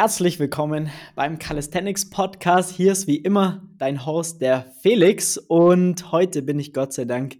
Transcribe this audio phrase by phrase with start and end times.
[0.00, 2.70] Herzlich willkommen beim Calisthenics Podcast.
[2.70, 5.38] Hier ist wie immer dein Host, der Felix.
[5.38, 7.38] Und heute bin ich Gott sei Dank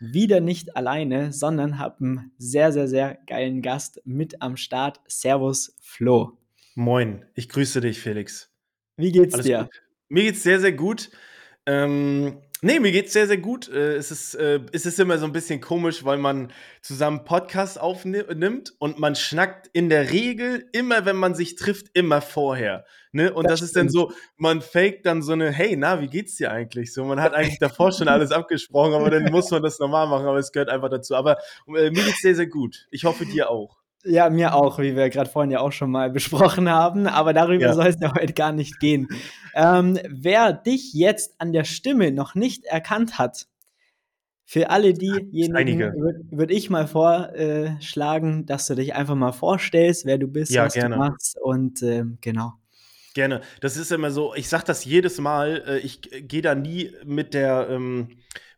[0.00, 5.02] wieder nicht alleine, sondern habe einen sehr, sehr, sehr geilen Gast mit am Start.
[5.06, 6.36] Servus, Flo.
[6.74, 8.50] Moin, ich grüße dich, Felix.
[8.96, 9.58] Wie geht's Alles dir?
[9.62, 9.82] Gut.
[10.08, 11.10] Mir geht's sehr, sehr gut.
[11.64, 13.68] Ähm, Nee, mir geht's sehr, sehr gut.
[13.68, 17.78] Äh, es, ist, äh, es ist immer so ein bisschen komisch, weil man zusammen Podcast
[17.78, 22.86] aufnimmt und man schnackt in der Regel immer, wenn man sich trifft, immer vorher.
[23.12, 23.34] Ne?
[23.34, 26.36] Und das, das ist dann so, man faked dann so eine, hey, na, wie geht's
[26.36, 26.94] dir eigentlich?
[26.94, 30.24] So, man hat eigentlich davor schon alles abgesprochen, aber dann muss man das normal machen,
[30.24, 31.16] aber es gehört einfach dazu.
[31.16, 31.36] Aber
[31.66, 32.86] äh, mir geht's sehr, sehr gut.
[32.90, 33.83] Ich hoffe, dir auch.
[34.04, 37.06] Ja, mir auch, wie wir gerade vorhin ja auch schon mal besprochen haben.
[37.06, 37.74] Aber darüber ja.
[37.74, 39.08] soll es ja heute gar nicht gehen.
[39.54, 43.46] Ähm, wer dich jetzt an der Stimme noch nicht erkannt hat,
[44.46, 50.18] für alle diejenigen würde würd ich mal vorschlagen, dass du dich einfach mal vorstellst, wer
[50.18, 50.96] du bist, ja, was gerne.
[50.96, 52.52] du machst und äh, genau.
[53.14, 53.40] Gerne.
[53.60, 57.32] Das ist immer so, ich sage das jedes Mal, äh, ich gehe da nie mit
[57.32, 58.08] der, ähm,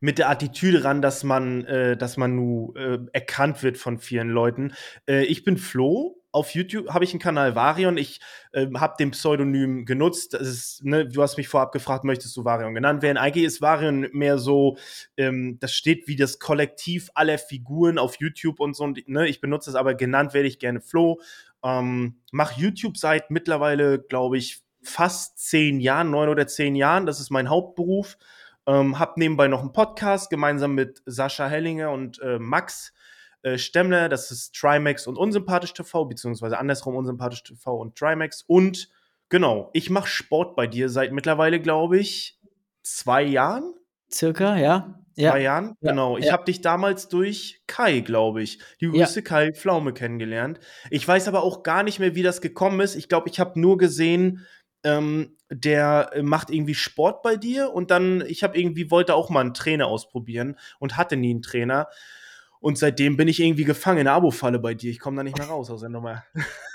[0.06, 4.28] mit der Attitüde ran, dass man, äh, dass man nu äh, erkannt wird von vielen
[4.28, 4.72] Leuten.
[5.08, 6.22] Äh, ich bin Flo.
[6.30, 7.96] Auf YouTube habe ich einen Kanal Varion.
[7.96, 8.20] Ich
[8.52, 10.34] äh, habe den Pseudonym genutzt.
[10.34, 13.16] Ist, ne, du hast mich vorab gefragt, möchtest du Varion genannt werden?
[13.16, 14.76] Eigentlich ist Varion mehr so,
[15.16, 18.84] ähm, das steht wie das Kollektiv aller Figuren auf YouTube und so.
[18.84, 21.20] Und, ne, ich benutze es aber genannt werde ich gerne Flo.
[21.64, 27.06] Ähm, mach YouTube seit mittlerweile, glaube ich, fast zehn Jahren, neun oder zehn Jahren.
[27.06, 28.16] Das ist mein Hauptberuf.
[28.66, 32.92] Ähm, hab nebenbei noch einen Podcast gemeinsam mit Sascha Hellinger und äh, Max
[33.42, 34.08] äh, Stemmler.
[34.08, 38.42] Das ist Trimax und Unsympathisch TV, beziehungsweise andersrum Unsympathisch TV und Trimax.
[38.42, 38.88] Und
[39.28, 42.40] genau, ich mache Sport bei dir seit mittlerweile, glaube ich,
[42.82, 43.74] zwei Jahren.
[44.10, 45.32] Circa, ja ja.
[45.32, 45.76] zwei Jahren.
[45.80, 45.90] Ja.
[45.90, 46.18] Genau.
[46.18, 46.32] Ich ja.
[46.32, 49.06] habe dich damals durch Kai, glaube ich, die ja.
[49.22, 50.60] Kai Pflaume kennengelernt.
[50.90, 52.94] Ich weiß aber auch gar nicht mehr, wie das gekommen ist.
[52.94, 54.46] Ich glaube, ich habe nur gesehen,
[54.84, 59.40] ähm, der macht irgendwie Sport bei dir und dann, ich habe irgendwie, wollte auch mal
[59.40, 61.88] einen Trainer ausprobieren und hatte nie einen Trainer.
[62.60, 64.90] Und seitdem bin ich irgendwie gefangen in der Abo-Falle bei dir.
[64.90, 66.24] Ich komme da nicht mehr raus aus der Nummer.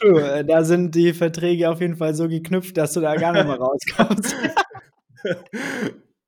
[0.00, 3.32] True, äh, da sind die Verträge auf jeden Fall so geknüpft, dass du da gar
[3.32, 4.34] nicht mehr rauskommst.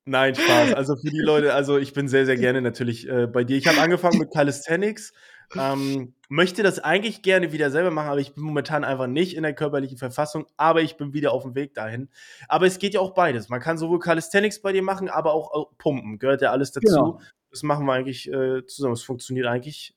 [0.04, 0.74] Nein, Spaß.
[0.74, 3.56] Also für die Leute, also ich bin sehr, sehr gerne natürlich äh, bei dir.
[3.56, 5.12] Ich habe angefangen mit Calisthenics,
[5.56, 9.42] ähm, möchte das eigentlich gerne wieder selber machen, aber ich bin momentan einfach nicht in
[9.42, 12.08] der körperlichen Verfassung, aber ich bin wieder auf dem Weg dahin.
[12.48, 13.48] Aber es geht ja auch beides.
[13.48, 16.18] Man kann sowohl Calisthenics bei dir machen, aber auch Pumpen.
[16.18, 16.86] Gehört ja alles dazu.
[16.86, 17.20] Genau.
[17.50, 18.94] Das machen wir eigentlich äh, zusammen.
[18.94, 19.94] Es funktioniert eigentlich,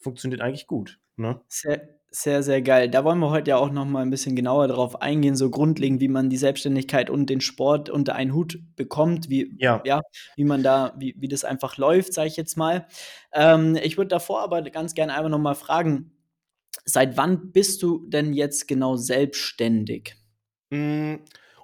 [0.00, 0.98] funktioniert eigentlich gut.
[1.16, 1.40] Ne?
[1.48, 2.88] Sehr, sehr, sehr geil.
[2.88, 6.00] Da wollen wir heute ja auch noch mal ein bisschen genauer drauf eingehen, so grundlegend,
[6.00, 9.82] wie man die Selbstständigkeit und den Sport unter einen Hut bekommt, wie, ja.
[9.84, 10.00] ja
[10.36, 12.86] wie man da, wie, wie das einfach läuft, sage ich jetzt mal.
[13.32, 16.12] Ähm, ich würde davor aber ganz gerne einfach noch mal fragen,
[16.84, 20.14] seit wann bist du denn jetzt genau selbstständig?
[20.70, 21.16] Mm.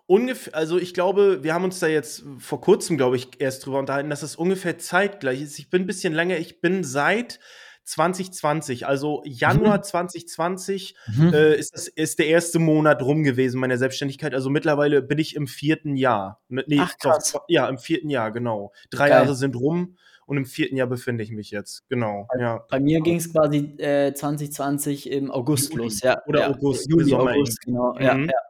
[0.07, 3.79] Ungefähr, also ich glaube, wir haben uns da jetzt vor kurzem, glaube ich, erst drüber
[3.79, 5.61] unterhalten, dass es ungefähr zeitgleich ist.
[5.61, 7.39] Ich bin ein bisschen länger, ich bin seit
[7.85, 9.83] 2020, also Januar mhm.
[9.83, 11.33] 2020 mhm.
[11.33, 14.35] äh, ist, das, ist der erste Monat rum gewesen meiner Selbstständigkeit.
[14.35, 16.41] Also mittlerweile bin ich im vierten Jahr.
[16.49, 17.33] Nee, Ach, krass.
[17.33, 18.73] Doch, ja, im vierten Jahr, genau.
[18.91, 19.23] Drei Geil.
[19.23, 19.97] Jahre sind rum
[20.27, 21.89] und im vierten Jahr befinde ich mich jetzt.
[21.89, 22.29] Genau.
[22.33, 22.65] Bei, ja.
[22.71, 25.85] bei mir ging es quasi äh, 2020 im August Juli.
[25.85, 26.23] los, ja.
[26.27, 26.51] Oder ja.
[26.51, 27.95] August, Juli, August, genau.
[27.95, 28.01] Mhm.
[28.01, 28.41] Ja, ja,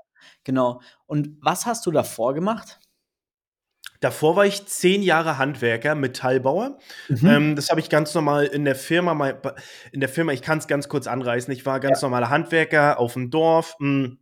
[0.44, 0.82] genau.
[1.06, 2.78] Und was hast du davor gemacht?
[4.00, 6.78] Davor war ich zehn Jahre Handwerker, Metallbauer.
[7.08, 7.26] Mhm.
[7.26, 9.28] Ähm, das habe ich ganz normal in der Firma,
[9.92, 11.52] in der Firma, ich kann es ganz kurz anreißen.
[11.52, 12.08] Ich war ganz ja.
[12.08, 13.76] normaler Handwerker auf dem Dorf.
[13.78, 14.18] Mh, hm,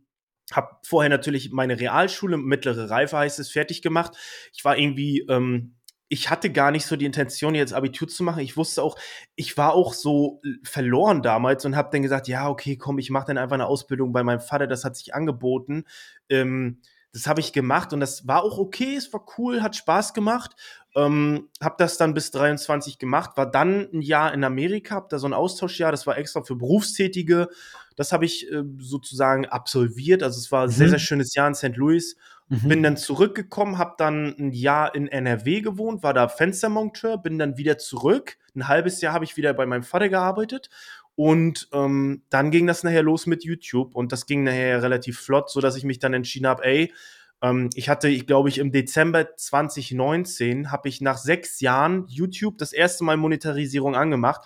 [0.51, 4.17] habe vorher natürlich meine Realschule, mittlere Reife heißt es, fertig gemacht.
[4.53, 5.75] Ich war irgendwie, ähm,
[6.07, 8.39] ich hatte gar nicht so die Intention, jetzt Abitur zu machen.
[8.39, 8.97] Ich wusste auch,
[9.35, 13.27] ich war auch so verloren damals und habe dann gesagt, ja, okay, komm, ich mache
[13.27, 14.65] dann einfach eine Ausbildung bei meinem Vater.
[14.65, 15.85] Das hat sich angeboten.
[16.29, 16.81] Ähm,
[17.13, 20.55] das habe ich gemacht und das war auch okay, es war cool, hat Spaß gemacht.
[20.95, 25.19] Ähm, habe das dann bis 23 gemacht, war dann ein Jahr in Amerika, habe da
[25.19, 27.49] so ein Austauschjahr, das war extra für Berufstätige.
[27.95, 30.23] Das habe ich äh, sozusagen absolviert.
[30.23, 30.73] Also es war ein mhm.
[30.73, 31.75] sehr, sehr schönes Jahr in St.
[31.75, 32.15] Louis.
[32.47, 32.67] Mhm.
[32.67, 37.57] Bin dann zurückgekommen, habe dann ein Jahr in NRW gewohnt, war da Fenstermonteur, bin dann
[37.57, 38.37] wieder zurück.
[38.55, 40.69] Ein halbes Jahr habe ich wieder bei meinem Vater gearbeitet
[41.15, 45.49] und ähm, dann ging das nachher los mit YouTube und das ging nachher relativ flott,
[45.49, 46.93] so dass ich mich dann entschieden habe, ey,
[47.41, 52.57] ähm, ich hatte, ich glaube ich, im Dezember 2019 habe ich nach sechs Jahren YouTube
[52.57, 54.41] das erste Mal Monetarisierung angemacht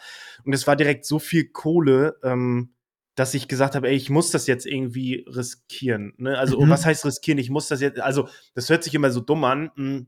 [0.45, 2.73] und es war direkt so viel Kohle, ähm,
[3.15, 6.13] dass ich gesagt habe, ey, ich muss das jetzt irgendwie riskieren.
[6.17, 6.37] Ne?
[6.37, 6.69] Also, mhm.
[6.69, 7.37] was heißt riskieren?
[7.37, 9.71] Ich muss das jetzt, also, das hört sich immer so dumm an.
[9.75, 10.07] Hm,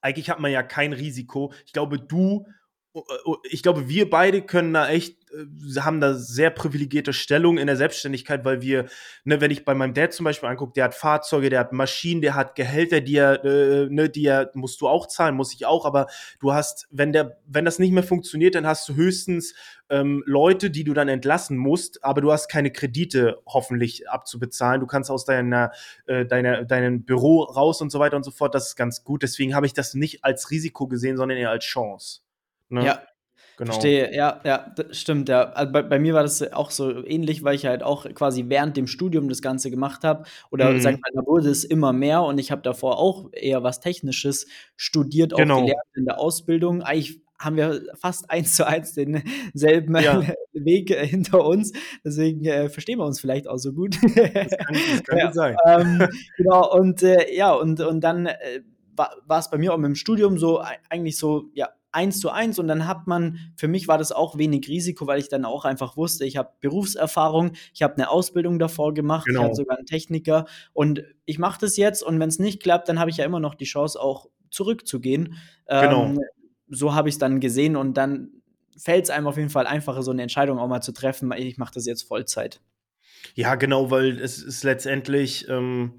[0.00, 1.52] eigentlich hat man ja kein Risiko.
[1.66, 2.46] Ich glaube, du,
[3.50, 5.19] ich glaube, wir beide können da echt äh,
[5.78, 8.86] haben da sehr privilegierte Stellung in der Selbstständigkeit, weil wir,
[9.24, 12.20] ne, wenn ich bei meinem Dad zum Beispiel angucke, der hat Fahrzeuge, der hat Maschinen,
[12.20, 15.66] der hat Gehälter, die er, äh, ne, die er, musst du auch zahlen, muss ich
[15.66, 16.06] auch, aber
[16.40, 19.54] du hast, wenn der, wenn das nicht mehr funktioniert, dann hast du höchstens
[19.90, 24.80] ähm, Leute, die du dann entlassen musst, aber du hast keine Kredite hoffentlich abzubezahlen.
[24.80, 25.72] Du kannst aus deiner,
[26.06, 28.54] äh, deiner, deinem Büro raus und so weiter und so fort.
[28.54, 29.22] Das ist ganz gut.
[29.22, 32.20] Deswegen habe ich das nicht als Risiko gesehen, sondern eher als Chance.
[32.68, 32.86] Ne?
[32.86, 33.02] Ja,
[33.60, 33.72] Genau.
[33.72, 35.50] Verstehe, ja, ja, stimmt, ja.
[35.50, 38.74] Also bei, bei, mir war das auch so ähnlich, weil ich halt auch quasi während
[38.78, 40.24] dem Studium das Ganze gemacht habe.
[40.50, 40.80] Oder mhm.
[40.80, 44.46] sag mal, da wurde es immer mehr und ich habe davor auch eher was Technisches
[44.76, 45.56] studiert, genau.
[45.58, 46.80] auch gelernt in der Ausbildung.
[46.80, 50.22] Eigentlich haben wir fast eins zu eins denselben ja.
[50.54, 51.74] Weg äh, hinter uns.
[52.02, 53.98] Deswegen äh, verstehen wir uns vielleicht auch so gut.
[54.02, 55.56] Das kann, das kann ja, sein.
[55.66, 56.08] Ähm,
[56.38, 58.62] genau, und äh, ja, und, und dann äh,
[58.96, 62.58] war es bei mir auch mit dem Studium so eigentlich so, ja, eins zu eins
[62.58, 65.64] und dann hat man, für mich war das auch wenig Risiko, weil ich dann auch
[65.64, 69.40] einfach wusste, ich habe Berufserfahrung, ich habe eine Ausbildung davor gemacht, genau.
[69.40, 72.88] ich habe sogar einen Techniker und ich mache das jetzt und wenn es nicht klappt,
[72.88, 75.36] dann habe ich ja immer noch die Chance auch zurückzugehen.
[75.68, 76.06] Genau.
[76.06, 76.20] Ähm,
[76.68, 78.30] so habe ich es dann gesehen und dann
[78.76, 81.58] fällt es einem auf jeden Fall einfacher, so eine Entscheidung auch mal zu treffen, ich
[81.58, 82.60] mache das jetzt Vollzeit.
[83.34, 85.98] Ja, genau, weil es ist letztendlich ähm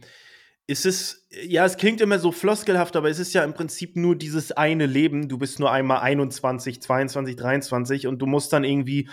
[0.72, 4.16] ist es, ja, es klingt immer so floskelhaft, aber es ist ja im Prinzip nur
[4.16, 5.28] dieses eine Leben.
[5.28, 9.10] Du bist nur einmal 21, 22, 23 und du musst dann irgendwie,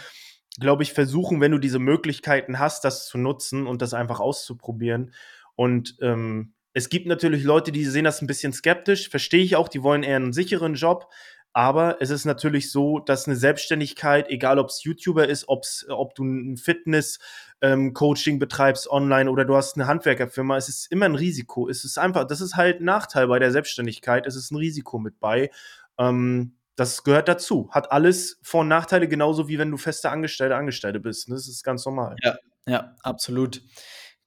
[0.60, 5.12] glaube ich, versuchen, wenn du diese Möglichkeiten hast, das zu nutzen und das einfach auszuprobieren.
[5.56, 9.68] Und ähm, es gibt natürlich Leute, die sehen das ein bisschen skeptisch, verstehe ich auch,
[9.68, 11.10] die wollen eher einen sicheren Job.
[11.58, 16.14] Aber es ist natürlich so, dass eine Selbstständigkeit, egal ob es YouTuber ist, ob's, ob
[16.14, 21.16] du ein Fitness-Coaching ähm, betreibst online oder du hast eine Handwerkerfirma, es ist immer ein
[21.16, 21.68] Risiko.
[21.68, 24.24] Es ist einfach, das ist halt ein Nachteil bei der Selbstständigkeit.
[24.24, 25.50] Es ist ein Risiko mit bei.
[25.98, 27.68] Ähm, das gehört dazu.
[27.72, 31.28] Hat alles Vor- und Nachteile, genauso wie wenn du feste Angestellte, Angestellte bist.
[31.28, 32.14] Das ist ganz normal.
[32.22, 32.36] Ja,
[32.68, 33.62] ja, absolut.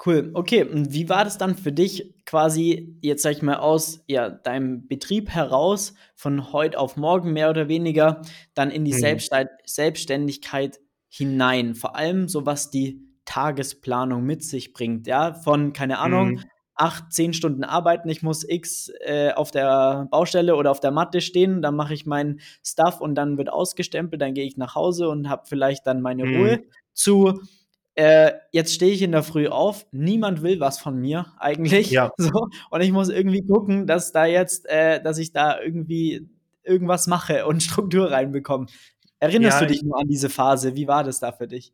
[0.04, 0.32] Cool.
[0.34, 4.30] Okay, und wie war das dann für dich quasi, jetzt sag ich mal, aus ja,
[4.30, 8.22] deinem Betrieb heraus, von heute auf morgen mehr oder weniger,
[8.56, 9.20] dann in die mhm.
[9.66, 11.76] Selbstständigkeit hinein?
[11.76, 16.44] Vor allem so, was die Tagesplanung mit sich bringt, ja, von, keine Ahnung, mhm.
[16.74, 21.22] acht, zehn Stunden arbeiten, ich muss X äh, auf der Baustelle oder auf der Matte
[21.22, 25.10] stehen, dann mache ich meinen Stuff und dann wird ausgestempelt, dann gehe ich nach Hause
[25.10, 26.36] und habe vielleicht dann meine mhm.
[26.36, 26.64] Ruhe
[26.94, 27.40] zu
[28.02, 31.92] äh, jetzt stehe ich in der Früh auf, niemand will was von mir eigentlich.
[31.92, 32.12] Ja.
[32.18, 36.28] So, und ich muss irgendwie gucken, dass da jetzt, äh, dass ich da irgendwie
[36.64, 38.66] irgendwas mache und Struktur reinbekomme.
[39.20, 40.76] Erinnerst ja, du dich nur an diese Phase?
[40.76, 41.74] Wie war das da für dich?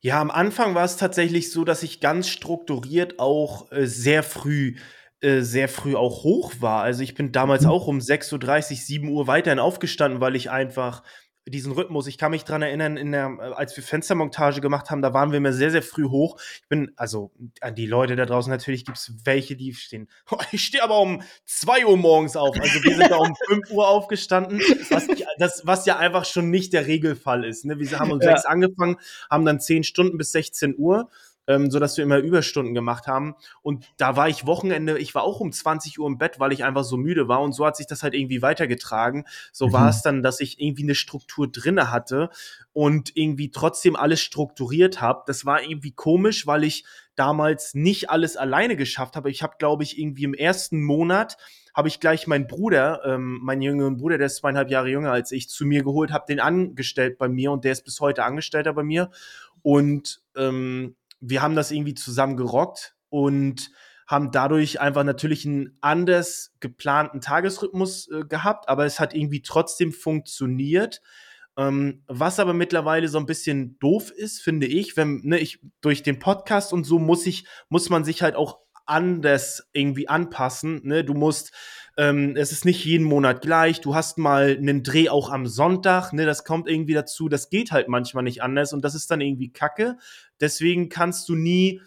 [0.00, 4.76] Ja, am Anfang war es tatsächlich so, dass ich ganz strukturiert auch äh, sehr früh
[5.20, 6.82] äh, sehr früh auch hoch war.
[6.82, 7.70] Also ich bin damals mhm.
[7.70, 11.02] auch um 6.30 Uhr, 7 Uhr weiterhin aufgestanden, weil ich einfach
[11.50, 12.06] diesen Rhythmus.
[12.06, 15.30] Ich kann mich dran erinnern, in der, äh, als wir Fenstermontage gemacht haben, da waren
[15.30, 16.40] wir immer sehr, sehr früh hoch.
[16.62, 17.30] Ich bin, also
[17.60, 20.08] an die Leute da draußen, natürlich gibt es welche, die stehen.
[20.52, 22.58] Ich stehe aber um 2 Uhr morgens auf.
[22.58, 24.60] Also wir sind da um 5 Uhr aufgestanden,
[24.90, 25.06] was,
[25.38, 27.64] das, was ja einfach schon nicht der Regelfall ist.
[27.64, 27.78] Ne?
[27.78, 28.30] Wir haben um ja.
[28.36, 28.96] 6 angefangen,
[29.30, 31.10] haben dann 10 Stunden bis 16 Uhr
[31.48, 33.34] ähm, so dass wir immer Überstunden gemacht haben.
[33.62, 36.62] Und da war ich Wochenende, ich war auch um 20 Uhr im Bett, weil ich
[36.62, 37.40] einfach so müde war.
[37.40, 39.24] Und so hat sich das halt irgendwie weitergetragen.
[39.50, 39.72] So mhm.
[39.72, 42.28] war es dann, dass ich irgendwie eine Struktur drinne hatte
[42.72, 45.24] und irgendwie trotzdem alles strukturiert habe.
[45.26, 46.84] Das war irgendwie komisch, weil ich
[47.16, 49.30] damals nicht alles alleine geschafft habe.
[49.30, 51.36] Ich habe, glaube ich, irgendwie im ersten Monat
[51.74, 55.32] habe ich gleich meinen Bruder, ähm, meinen jüngeren Bruder, der ist zweieinhalb Jahre jünger als
[55.32, 58.72] ich, zu mir geholt, habe den angestellt bei mir und der ist bis heute Angestellter
[58.72, 59.10] bei mir.
[59.62, 63.70] Und ähm, wir haben das irgendwie zusammen gerockt und
[64.06, 69.92] haben dadurch einfach natürlich einen anders geplanten Tagesrhythmus äh, gehabt, aber es hat irgendwie trotzdem
[69.92, 71.02] funktioniert.
[71.58, 76.02] Ähm, was aber mittlerweile so ein bisschen doof ist, finde ich, wenn ne, ich durch
[76.02, 80.80] den Podcast und so muss ich muss man sich halt auch anders irgendwie anpassen.
[80.84, 81.04] Ne?
[81.04, 81.52] Du musst
[81.98, 83.80] ähm, es ist nicht jeden Monat gleich.
[83.80, 86.12] Du hast mal einen Dreh auch am Sonntag.
[86.12, 86.26] Ne?
[86.26, 87.28] Das kommt irgendwie dazu.
[87.28, 89.96] Das geht halt manchmal nicht anders und das ist dann irgendwie Kacke.
[90.40, 91.80] Deswegen kannst du nie,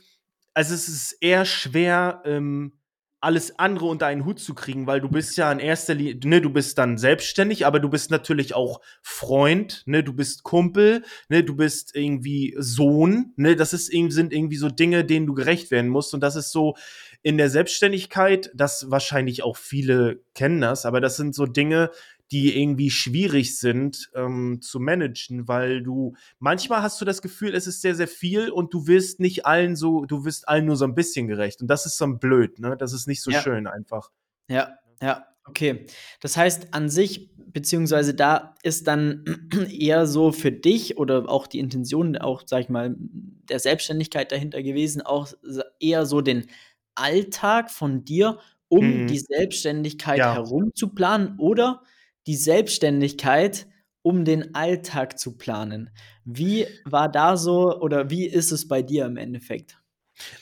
[0.54, 2.74] also es ist eher schwer, ähm,
[3.22, 6.42] alles andere unter einen Hut zu kriegen, weil du bist ja in erster Linie, ne,
[6.42, 11.44] du bist dann selbstständig, aber du bist natürlich auch Freund, ne, du bist Kumpel, ne,
[11.44, 15.70] du bist irgendwie Sohn, ne, das ist irgendwie, sind irgendwie so Dinge, denen du gerecht
[15.70, 16.76] werden musst und das ist so
[17.22, 21.92] in der Selbstständigkeit, das wahrscheinlich auch viele kennen das, aber das sind so Dinge,
[22.32, 27.68] die irgendwie schwierig sind ähm, zu managen, weil du manchmal hast du das Gefühl, es
[27.68, 30.86] ist sehr, sehr viel und du wirst nicht allen so, du wirst allen nur so
[30.86, 31.62] ein bisschen gerecht.
[31.62, 32.78] Und das ist so blöd, ne?
[32.78, 33.42] Das ist nicht so ja.
[33.42, 34.12] schön einfach.
[34.50, 35.26] Ja, ja.
[35.46, 35.88] Okay,
[36.22, 39.26] das heißt an sich beziehungsweise da ist dann
[39.72, 44.62] eher so für dich oder auch die Intention auch, sage ich mal, der Selbstständigkeit dahinter
[44.64, 45.30] gewesen, auch
[45.80, 46.48] eher so den
[46.96, 49.20] Alltag von dir um die Mhm.
[49.20, 50.34] Selbstständigkeit Ja.
[50.36, 51.82] herum zu planen oder
[52.28, 53.68] die Selbstständigkeit,
[54.04, 55.90] um den Alltag zu planen.
[56.26, 59.78] Wie war da so oder wie ist es bei dir im Endeffekt?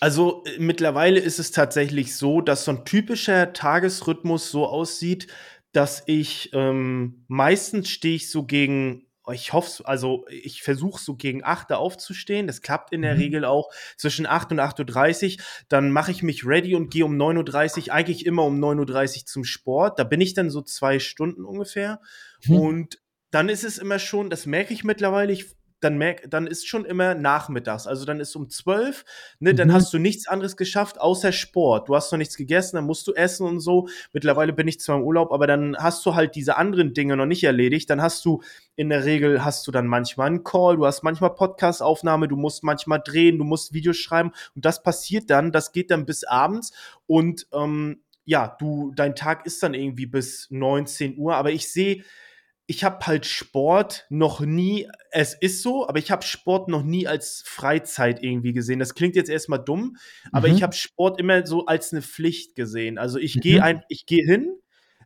[0.01, 5.27] Also, äh, mittlerweile ist es tatsächlich so, dass so 'n typischer Tagesrhythmus so aussieht,
[5.73, 11.43] dass ich, ähm meistens stehe ich so gegen ich hoffe also, ich versuche so gegen
[11.43, 12.47] 8 aufzustehen.
[12.47, 13.19] Das klappt in der Mhm.
[13.19, 15.39] Regel auch zwischen 8 und 8:30.
[15.69, 19.99] Dann mache ich mich ready und gehe um 9:30 eigentlich immer um 9:30 zum Sport.
[19.99, 22.01] Da bin ich dann so 2 Stunden ungefähr.
[22.45, 22.55] Mhm.
[22.55, 22.99] Und
[23.31, 25.45] dann ist es immer schon das merke ich mittlerweile, ich
[25.81, 27.87] dann merk dann ist schon immer nachmittags.
[27.87, 29.05] Also, dann ist um 12,
[29.39, 29.73] ne, dann Mhm.
[29.73, 31.89] hast du nichts anderes geschafft außer Sport.
[31.89, 33.87] Du hast noch nichts gegessen, dann musst du essen und so.
[34.13, 37.25] Mittlerweile bin ich zwar im Urlaub, aber dann hast du halt diese anderen Dinge noch
[37.25, 37.89] nicht erledigt.
[37.89, 38.41] Dann hast du
[38.75, 42.63] in der Regel hast du dann manchmal 'n Call, du hast manchmal Podcastaufnahme, du musst
[42.63, 46.71] manchmal drehen, du musst Videos schreiben und das passiert dann das geht dann bis abends
[47.07, 52.03] und, ähm, ja, du dein Tag ist dann irgendwie bis 19:00, aber ich sehe
[52.69, 57.07] ich habe halt Sport noch nie es ist so, aber ich habe Sport noch nie
[57.07, 58.77] als Freizeit irgendwie gesehen.
[58.79, 59.97] Das klingt jetzt erst mal dumm,
[60.31, 60.63] aber ich Mhm.
[60.63, 62.99] habe Sport immer so als 'ne Pflicht gesehen.
[62.99, 63.63] Also, ich gehe Mhm.
[63.63, 64.53] ein ich gehe hin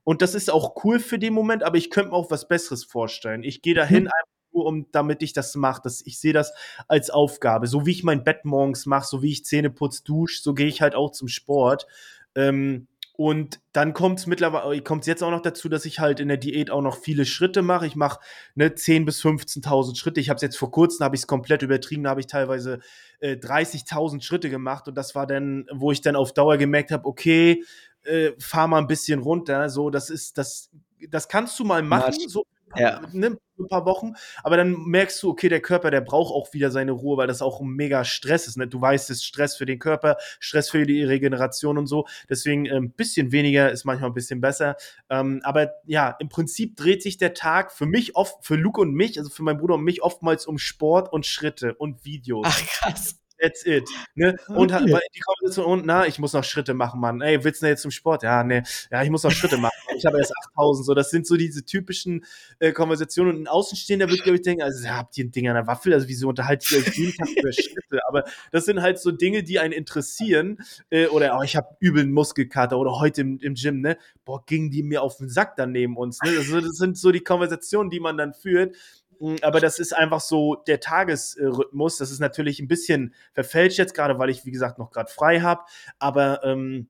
[0.03, 2.84] und das ist auch cool für den Moment, aber ich könnte mir auch was Besseres
[2.84, 3.43] vorstellen.
[3.43, 4.03] Ich gehe Mhm.
[4.03, 5.82] dahin einfach nur, um damit ich das mache.
[5.86, 6.51] Das ich sehe das
[6.89, 7.67] als Aufgabe.
[7.67, 10.67] So wie ich mein Bett morgens mache, so wie ich Zähne putze, dusche, so gehe
[10.67, 11.88] ich halt auch zum Sport.
[12.36, 16.38] Ähm, und dann kommt's mittlerwei kommt's jetzt auch noch dazu, dass ich halt in der
[16.38, 17.86] Diät auch noch viele Schritte mache.
[17.88, 18.20] Ich mache,
[18.55, 20.20] ne, 10 bis 15.000 Schritte.
[20.20, 22.79] Ich habe es jetzt vor Kurzem habe ich's komplett übertrieben, da habe ich teilweise,
[23.20, 27.05] äh, 30.000 Schritte gemacht und das war dann wo ich dann auf Dauer gemerkt habe:
[27.08, 27.63] „Okay,
[28.03, 30.70] äh, fahr mal 'n bisschen runter.“ So, das ist das
[31.10, 33.01] das kannst du mal machen, so Ja.
[33.12, 34.13] ne, 'n paar Wochen,
[34.44, 37.42] aber dann merkst du, okay, der Körper, der braucht auch wieder seine Ruhe, weil das
[37.42, 38.68] auch 'n mega Stress ist, ne?
[38.68, 42.08] Du weißt es, Stress für den Körper, Stress für die Regeneration und so.
[42.30, 44.75] Deswegen, ähm, bisschen weniger ist manchmal 'n bisschen besser.
[45.10, 48.94] Ähm, aber ja, im Prinzip dreht sich der Tag für mich oft für Luke und
[48.94, 52.06] mich, also, für meinen Bruder und mich oftmals um Sport und Schritte und
[52.46, 52.68] Ach Videos.
[52.68, 53.15] krass.
[53.43, 54.38] That's it, ne?
[54.53, 54.93] Und Okay.
[55.15, 55.21] die
[55.51, 57.19] so: „Und na, ich muss noch Schritte machen, Mann.
[57.21, 58.63] Ey, willst du jetzt zum Sport?“ „Ja, ne.
[58.89, 59.73] Ja, ich muss noch Schritte machen.
[59.97, 62.23] Ich habe erst 8.000.“ So, das sind so diese typischen,
[62.59, 65.55] äh, Konversationen und 'n Außenstehender wird, glaube ich, denken: „Also, habt ihr 'n Ding an
[65.55, 65.93] der Waffel?
[65.93, 68.23] Also, wieso unterhaltet ihr euch jeden Tag über Schritte?“ Aber
[68.53, 70.59] das sind halt so Dinge, die einen interessieren,
[70.89, 74.43] äh, oder: „Oh, ich habe übel 'n Muskelkater“ oder heute im im Gym, ne: „Boah,
[74.45, 76.31] gingen die mir auf 'n Sack da neben uns“, ne?
[76.38, 78.75] Also, das sind so die Konversationen, die man dann führt.
[79.24, 81.98] Hm, aber das ist einfach so der Tages äh, Rhythmus.
[81.98, 85.39] Das ist natürlich 'n bisschen verfälscht jetzt grade, weil ich, wie gesagt, noch grad frei
[85.39, 85.62] habe.
[85.98, 86.89] Aber, ähm,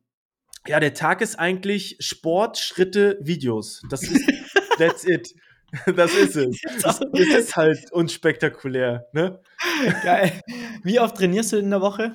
[0.68, 3.82] ja, der Tag ist eigentlich Sport, Schritte, Videos.
[3.90, 4.26] Das ist
[4.80, 5.34] that's it.
[5.96, 6.62] Das ist es.
[6.86, 9.42] Es es ist halt unspektakulär, ne?
[10.04, 10.42] Geil.
[10.84, 12.14] Wie oft trainierst du in der Woche?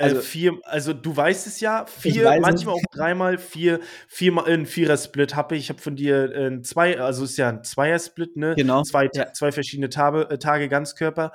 [0.00, 2.62] Äh, Also 4 also, du weißt es ja, Ich 4, weiß es.
[2.62, 5.64] manchmal auch dreimal, 4 viermal 'n Vierer-Split habe ich.
[5.64, 8.56] Ich habe von dir, äh, 'n zwei also, ist ja 'n Zweier-Split, ne?
[8.56, 9.32] Genau, 2 T ja.
[9.32, 11.32] 2 verschiedene Tabe äh, Tage Ganzkörper.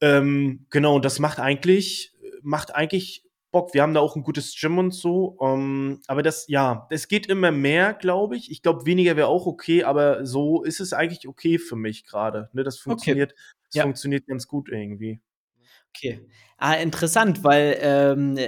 [0.00, 3.74] Ähm, genau, und das macht eigentlich macht eigentlich Bock.
[3.74, 7.26] Wir haben da auch 'n gutes Gym und so, ähm, aber das ja, es geht
[7.26, 8.50] immer mehr, glaube ich.
[8.50, 12.48] Ich glaube, weniger wäre auch okay, aber so ist es eigentlich okay für mich grade,
[12.54, 12.64] ne?
[12.64, 13.16] Das Okay.
[13.18, 13.34] funktioniert
[13.68, 13.92] das Ja.
[13.92, 15.20] funktioniert ganz gut irgendwie.
[15.96, 16.26] Okay.
[16.58, 18.38] Ah, interessant, weil, ähm,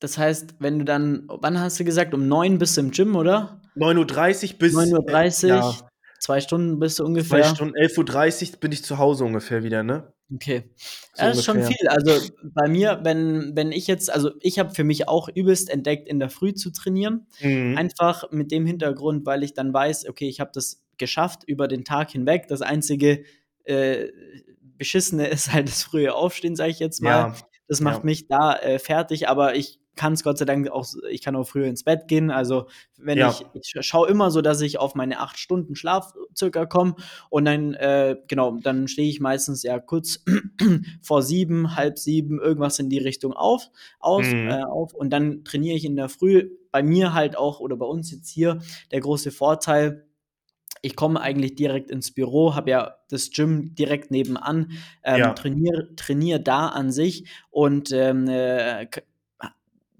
[0.00, 3.16] das heißt, wenn du dann wann hast du gesagt, um 9 bist du im Gym,
[3.16, 3.60] oder?
[3.76, 7.44] 9:30 neun bis, Uhr äh, ja 2 Stunden bist du 2 ungefähr?
[7.44, 10.12] Stunden, 11:30 bin ich zu Hause ungefähr wieder, ne?
[10.34, 10.70] Okay.
[11.12, 11.88] So Ja, das ist schon viel.
[11.88, 16.08] Also, bei mir, wenn wenn ich jetzt also, ich habe für mich auch übelst entdeckt,
[16.08, 17.26] in der Früh zu trainieren.
[17.40, 17.90] Mhm.
[17.90, 21.84] Einfach mit dem Hintergrund, weil ich dann weiß: „Okay, ich habe das geschafft über den
[21.84, 23.24] Tag hinweg.“ Das einzige,
[23.64, 24.08] äh,
[24.80, 27.28] Beschissene ist halt das frühe Aufstehen, sage ich jetzt mal.
[27.28, 27.36] Ja,
[27.68, 28.04] Das macht ja.
[28.04, 31.66] mich da, äh, fertig, aber ich kann's Gott sei Dank auch ich kann auch früher
[31.66, 32.30] ins Bett gehen.
[32.32, 32.66] Also,
[32.98, 33.52] wenn ich Ja.
[33.54, 36.96] ich sch schaue immer so, dass ich auf meine 8 Stunden Schlaf circa komme
[37.30, 40.24] und dann, äh, genau, dann stehe ich meistens, ja, kurz
[41.02, 43.68] vor 7, 6:30, irgendwas in die Richtung auf
[44.00, 44.48] aus Mhm.
[44.48, 46.50] äh, auf und dann trainiere ich in der Früh.
[46.72, 48.60] Bei mir halt auch oder bei uns jetzt hier
[48.92, 50.06] der große Vorteil,
[50.82, 54.72] ich komme eigentlich direkt ins Büro, habe ja das Gym direkt nebenan,
[55.04, 55.34] ähm, Ja.
[55.34, 58.86] trainiere trainiere da an sich und, ähm, äh,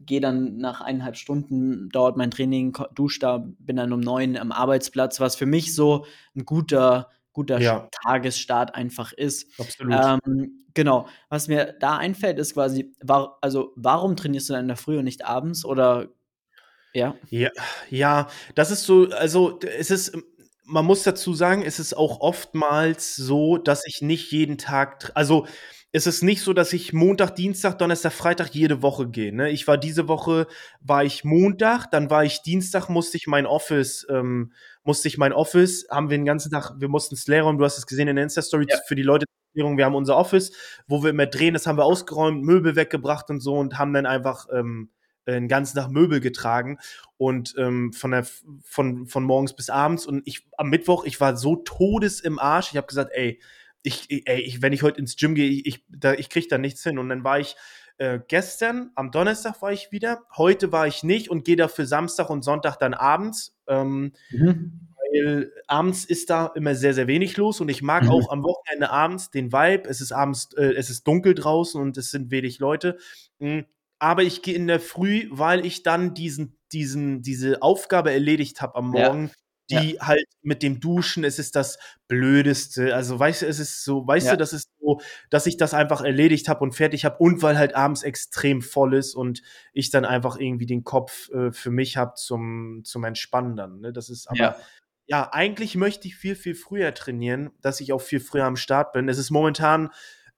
[0.07, 4.53] gehe dann nach 1,5 Stunden dauert mein Training, dusche da, bin dann um 9 am
[4.53, 6.07] Arbeitsplatz, was für mich so
[6.37, 7.91] 'n guter guter Ja.
[8.05, 9.49] Tagesstart einfach ist.
[9.59, 10.05] Absolut.
[10.05, 11.09] Ähm, genau.
[11.31, 14.99] Was mir da einfällt, ist quasi, wa also, warum trainierst du dann in der Früh
[14.99, 16.09] und nicht abends oder
[16.95, 17.21] Ja.
[17.29, 17.51] Ja,
[17.91, 20.17] ja, das ist so also, es ist
[20.71, 25.47] man muss dazu sagen, es ist auch oftmals so, dass ich nicht jeden Tag also,
[25.93, 29.51] es ist nicht so, dass ich Montag, Dienstag, Donnerstag, Freitag jede Woche gehe, ne?
[29.51, 30.47] Ich war diese Woche
[30.81, 34.53] war ich Montag, dann war ich Dienstag, musste ich mein Office ähm,
[34.85, 36.89] musste ich mein Office haben wir den ganzen Tag wir
[37.27, 38.79] leer räumen, du hast es gesehen in der Insta-Story Ja.
[38.87, 40.53] für die Leute wir haben unser Office,
[40.87, 44.07] wo wir immer drehen, das haben wir ausgeräumt, Möbel weggebracht und so und haben dann
[44.07, 44.91] einfach, ähm,
[45.31, 46.79] äh, 'n ganzen Tag Möbel getragen
[47.19, 48.27] und, ähm, von der
[48.65, 52.71] von von morgens bis abends und ich am Mittwoch, ich war so todes im Arsch.
[52.73, 53.41] Ich habe gesagt: „Ey,
[53.83, 56.83] ich ey, ich wenn ich heute ins Gym gehe, ich da ich kriege da nichts
[56.83, 57.57] hin.“ Und dann war ich
[57.99, 62.31] äh, gestern am Donnerstag war ich wieder, heute war ich nicht und gehe dafür Samstag
[62.31, 64.71] und Sonntag dann abends, ähm, Mhm.
[65.13, 68.09] weil abends ist da immer sehr, sehr wenig los und ich mag Mhm.
[68.09, 69.89] auch am Wochenende abends den Vibe.
[69.89, 72.99] Es ist abends äh, es ist dunkel draußen und es sind wenig Leute.
[73.41, 73.65] Hm,
[74.01, 78.77] aber ich gehe in der Früh, weil ich dann diesen diesen diese Aufgabe erledigt habe
[78.77, 79.11] am Ja.
[79.11, 79.31] Morgen,
[79.71, 79.81] Ja.
[79.83, 81.79] die halt mit dem Duschen, es ist das
[82.09, 82.95] Blödeste.
[82.95, 84.33] Also, weißt du, es ist so weißt Ja.
[84.33, 87.59] du, das ist so, dass ich das einfach erledigt habe und fertig habe und weil
[87.59, 89.43] halt abends extrem voll ist und
[89.73, 93.93] ich dann einfach irgendwie den Kopf, äh, für mich habe zum zum Entspannen dann, ne?
[93.93, 94.57] Das ist aber Ja.
[95.07, 98.93] ja, eigentlich möchte ich viel, viel früher trainieren, dass ich auch viel früher am Start
[98.93, 99.09] bin.
[99.09, 99.91] Es ist momentan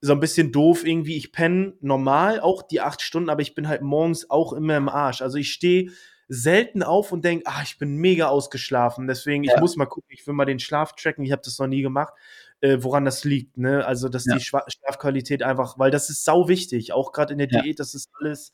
[0.03, 1.17] so 'n bisschen doof irgendwie.
[1.17, 4.91] Ich penne normal auch die 8 Stunden, aber ich bin halt morgens auch immer im
[4.91, 5.23] Arsch.
[5.23, 5.93] Also, ich stehe
[6.29, 9.59] selten auf und denke: „Ah, ich bin mega ausgeschlafen.“ Deswegen, ich Ja.
[9.59, 11.25] muss mal gucken, ich will mal den Schlaf tracken.
[11.25, 12.15] Ich habe das noch nie gemacht,
[12.63, 13.87] äh, woran das liegt, ne?
[13.87, 14.37] Also, dass Ja.
[14.37, 17.63] die Schwa Schlafqualität einfach weil das ist sauwichtig, auch grad in der Ja.
[17.63, 18.53] Diät, das ist alles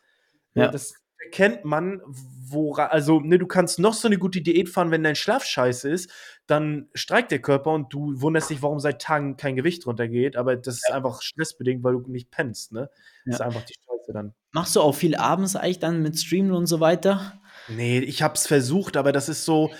[0.55, 0.71] äh, Ja.
[0.71, 5.03] das erkennt man, wora also, ne, du kannst noch so 'ne gute Diät fahren, wenn
[5.05, 6.11] dein Schlaf scheiße ist,
[6.47, 10.57] dann streikt der Körper und du wunderst dich, warum seit Tagen kein Gewicht runtergeht, aber
[10.57, 10.93] das ist Ja.
[10.93, 12.91] einfach stressbedingt, weil du nicht pennst, ne?
[13.29, 13.43] Ist Ja.
[13.43, 14.35] einfach die Scheiße dann.
[14.53, 17.41] Machst du auch viel abends eigentlich dann mit Streamen und so weiter?
[17.71, 19.75] Ne, ich habe es versucht, aber das ist so,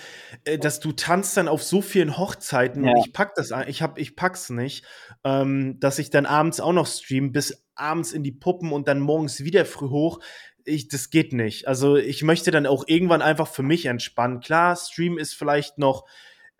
[0.45, 2.99] äh, dass du tanzt dann auf so vielen Hochzeiten und Ja.
[2.99, 4.85] ich packe das ich habe ich packe es nicht,
[5.23, 8.99] ähm, dass ich dann abends auch noch streame, bis abends in die Puppen und dann
[8.99, 10.19] morgens wieder früh hoch.
[10.65, 11.67] Ich das geht nicht.
[11.67, 14.39] Also, ich möchte dann auch irgendwann einfach für mich entspannen.
[14.41, 16.05] Klar, Stream ist vielleicht noch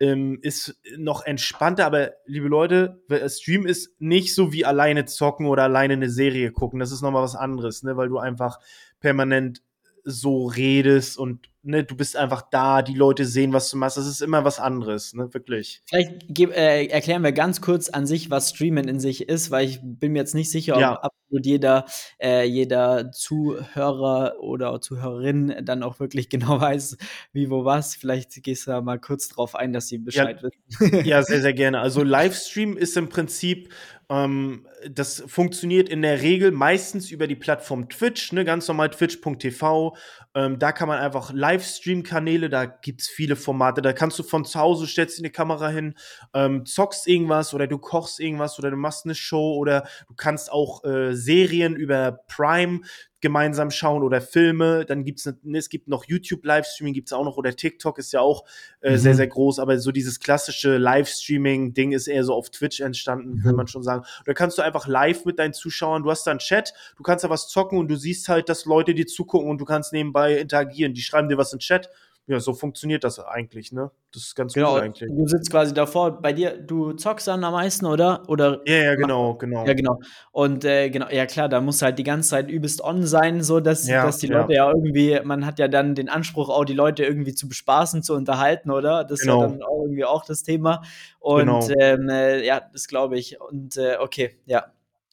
[0.00, 5.64] ähm, ist noch entspannter, aber liebe Leute, Stream ist nicht so wie alleine zocken oder
[5.64, 6.80] alleine 'ne Serie gucken.
[6.80, 8.58] Das ist noch mal was anderes, ne, weil du einfach
[9.00, 9.62] permanent
[10.04, 13.96] so redest und, ne, du bist einfach da, die Leute sehen, was du machst.
[13.96, 15.82] Das ist immer was anderes, ne, wirklich.
[15.88, 19.66] Vielleicht geb äh, erklären wir ganz kurz an sich, was Streamen in sich ist, weil
[19.68, 20.94] ich bin mir jetzt nicht sicher, ob Ja.
[20.94, 21.84] absolut jeder
[22.18, 26.96] äh, jeder Zuhörer oder Zuhörerin dann auch wirklich genau weiß,
[27.32, 27.94] wie, wo, was.
[27.94, 30.02] Vielleicht gehst du da mal kurz drauf ein, dass sie Ja.
[30.04, 31.04] Bescheid wissen.
[31.06, 31.80] Ja, sehr, sehr gerne.
[31.80, 33.72] Also, Livestream ist im Prinzip
[34.10, 39.96] ähm, das funktioniert in der Regel meistens über die Plattform Twitch, ne, ganz normal twitch.tv.
[40.34, 43.82] Ähm, da kann man einfach Livestream-Kanäle, da gibt's viele Formate.
[43.82, 45.94] Da kannst du von zu Hause stellst dir 'ne Kamera hin,
[46.34, 50.52] ähm, zockst irgendwas oder du kochst irgendwas oder du machst 'ne Show oder du kannst
[50.52, 52.80] auch, äh, Serien über Prime
[53.20, 54.84] gemeinsam schauen oder Filme.
[54.86, 58.44] Dann gibt's ne es gibt noch YouTube-Livestreaming gibt's auch noch oder TikTok ist ja auch,
[58.80, 59.16] äh, sehr, Mhm.
[59.18, 63.56] sehr groß, aber so dieses klassische Livestreaming-Ding ist eher so auf Twitch entstanden, kann Mhm.
[63.56, 64.04] man schon sagen.
[64.26, 67.24] Da kannst du einfach live mit deinen Zuschauern du hast da 'n Chat, du kannst
[67.24, 70.36] da was zocken und du siehst halt, dass Leute dir zugucken und du kannst nebenbei
[70.38, 70.94] interagieren.
[70.94, 71.90] Die schreiben dir was in Chat.
[72.30, 73.90] Ja, so funktioniert das eigentlich, ne?
[74.14, 75.10] Das ist ganz Genau, cool eigentlich.
[75.12, 76.22] du sitzt quasi davor.
[76.22, 78.22] Bei dir du zockst dann am meisten, oder?
[78.28, 79.66] Oder Ja, ja, genau, genau.
[79.66, 79.98] ja, genau.
[80.30, 83.42] Und, äh, genau ja klar, da musst du halt die ganze Zeit übelst on sein,
[83.42, 84.42] so dass Ja, dass die ja.
[84.42, 88.04] Leute ja irgendwie man hat ja dann den Anspruch, auch die Leute irgendwie zu bespaßen,
[88.04, 89.02] zu unterhalten, oder?
[89.02, 89.46] Das ist ja Genau.
[89.48, 90.82] dann auch irgendwie auch das Thema.
[91.18, 91.68] Und, Genau.
[91.80, 93.40] ähm, äh, ja, das glaube ich.
[93.40, 94.66] Und, äh, okay, ja.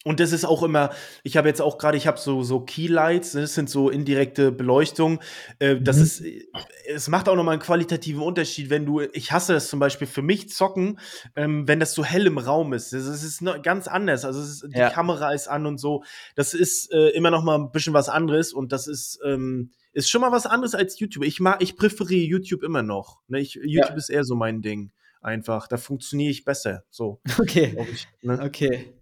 [0.07, 0.91] Und das ist auch immer
[1.23, 3.41] ich habe jetzt auch grade ich habe so so Keylights, ne?
[3.41, 5.19] Das sind so indirekte Beleuchtung.
[5.59, 6.01] Äh, das Mhm.
[6.01, 6.47] ist äh,
[6.87, 10.07] es macht auch noch mal 'n qualitativen Unterschied, wenn du ich hasse das zum Beispiel
[10.07, 10.99] für mich zocken,
[11.35, 12.93] ähm, wenn das so hell im Raum ist.
[12.93, 14.23] Das ist ist ganz anders.
[14.25, 14.87] Also, ist die Ja.
[14.87, 16.03] Kamera ist an und so.
[16.35, 20.09] Das ist, äh, immer noch mal 'n bisschen was anderes und das ist, ähm ist
[20.11, 21.25] schon mal was anderes als YouTube.
[21.25, 23.39] Ich mag ich präferiere YouTube immer noch, ne?
[23.41, 23.97] Ich YouTube Ja.
[23.97, 24.91] ist eher so mein Ding
[25.21, 25.67] einfach.
[25.67, 27.77] Da funktioniere ich besser, so, Okay.
[27.91, 28.41] ich, ne?
[28.43, 28.93] Okay.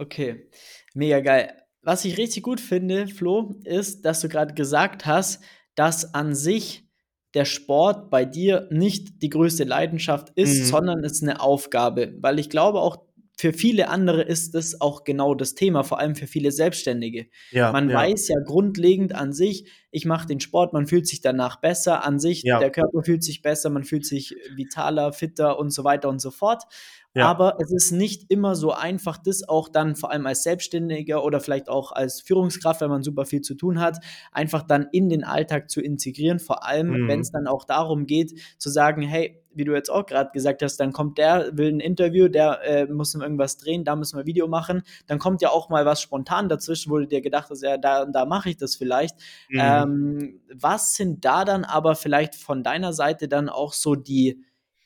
[0.00, 0.48] Okay.
[0.94, 1.52] Mega geil.
[1.82, 5.42] Was ich richtig gut finde, Flo, ist, dass du grad gesagt hast,
[5.74, 6.88] dass an sich
[7.34, 10.64] der Sport bei dir nicht die größte Leidenschaft ist, Mhm.
[10.66, 12.14] sondern es 'ne Aufgabe.
[12.20, 12.98] Weil ich glaube auch
[13.38, 17.26] für viele andere ist das auch genau das Thema, vor allem für viele Selbstständige.
[17.50, 17.96] Ja, man ja.
[17.96, 22.20] weiß ja grundlegend an sich, ich mache den Sport, man fühlt sich danach besser, an
[22.20, 22.60] sich, ja.
[22.60, 26.30] der Körper fühlt sich besser, man fühlt sich vitaler, fitter und so weiter und so
[26.30, 26.64] fort.
[27.14, 27.28] Ja.
[27.28, 31.40] Aber es ist nicht immer so einfach, das auch dann vor allem als Selbstständiger oder
[31.40, 33.98] vielleicht auch als Führungskraft, wenn man super viel zu tun hat,
[34.32, 36.38] einfach dann in den Alltag zu integrieren.
[36.38, 37.08] Vor allem, mhm.
[37.08, 40.62] wenn es dann auch darum geht, zu sagen, hey, wie du jetzt auch gerade gesagt
[40.62, 44.22] hast, dann kommt der, will ein Interview, der äh, muss irgendwas drehen, da müssen wir
[44.22, 44.82] ein Video machen.
[45.06, 48.06] Dann kommt ja auch mal was spontan dazwischen, wo du dir gedacht hast, ja, da,
[48.06, 49.16] da mache ich das vielleicht.
[49.50, 49.60] Mhm.
[49.60, 54.42] Ähm, was sind da dann aber vielleicht von deiner Seite dann auch so die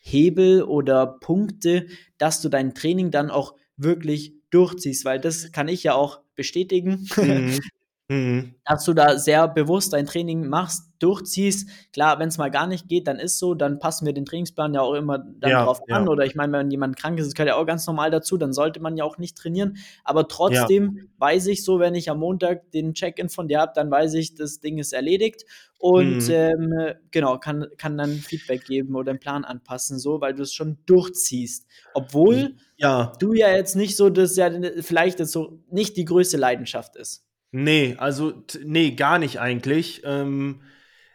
[0.06, 5.82] Hebel oder Punkte, dass du dein Training dann auch wirklich durchziehst, weil das kann ich
[5.82, 7.08] ja auch bestätigen.
[7.16, 7.58] Mhm.
[8.08, 8.54] Mhm.
[8.64, 11.68] Dass du da sehr bewusst dein Training machst, durchziehst.
[11.92, 14.74] Klar, wenn es mal gar nicht geht, dann ist so, dann passen wir den Trainingsplan
[14.74, 16.04] ja auch immer dann ja, drauf an.
[16.04, 16.10] Ja.
[16.10, 18.52] Oder ich meine, wenn jemand krank ist, das gehört ja auch ganz normal dazu, dann
[18.52, 19.76] sollte man ja auch nicht trainieren.
[20.04, 21.04] Aber trotzdem ja.
[21.18, 24.36] weiß ich so, wenn ich am Montag den Check-in von dir habe, dann weiß ich,
[24.36, 25.44] das Ding ist erledigt.
[25.78, 26.30] Und mhm.
[26.30, 26.74] ähm,
[27.10, 30.78] genau, kann, kann dann Feedback geben oder den Plan anpassen, so, weil du es schon
[30.86, 31.66] durchziehst.
[31.92, 33.12] Obwohl ja.
[33.18, 37.25] du ja jetzt nicht so, das ja vielleicht jetzt so nicht die größte Leidenschaft ist.
[37.58, 40.02] Nee, also, nee, gar nicht eigentlich.
[40.04, 40.60] Ähm,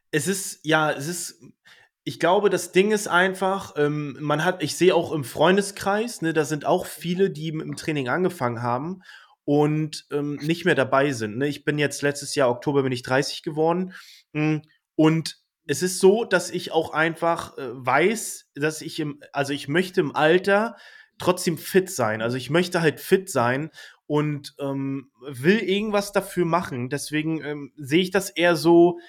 [0.09, 1.39] es ist, ja, es ist,
[2.03, 6.33] ich glaube, das Ding ist einfach, ähm, man hat, ich sehe auch im Freundeskreis, ne,
[6.33, 9.03] da sind auch viele, die mit dem Training angefangen haben
[9.43, 11.37] und ähm, nicht mehr dabei sind.
[11.37, 11.47] Ne?
[11.47, 13.93] Ich bin jetzt letztes Jahr Oktober bin ich 30 geworden
[14.33, 14.63] hm,
[14.95, 19.67] und es ist so, dass ich auch einfach äh, weiß, dass ich im, also ich
[19.67, 20.75] möchte im Alter
[21.19, 22.23] trotzdem fit sein.
[22.23, 23.69] Also ich möchte halt fit sein
[24.11, 26.89] und ähm, will irgendwas dafür machen.
[26.89, 28.99] Deswegen ähm, sehe ich das eher so.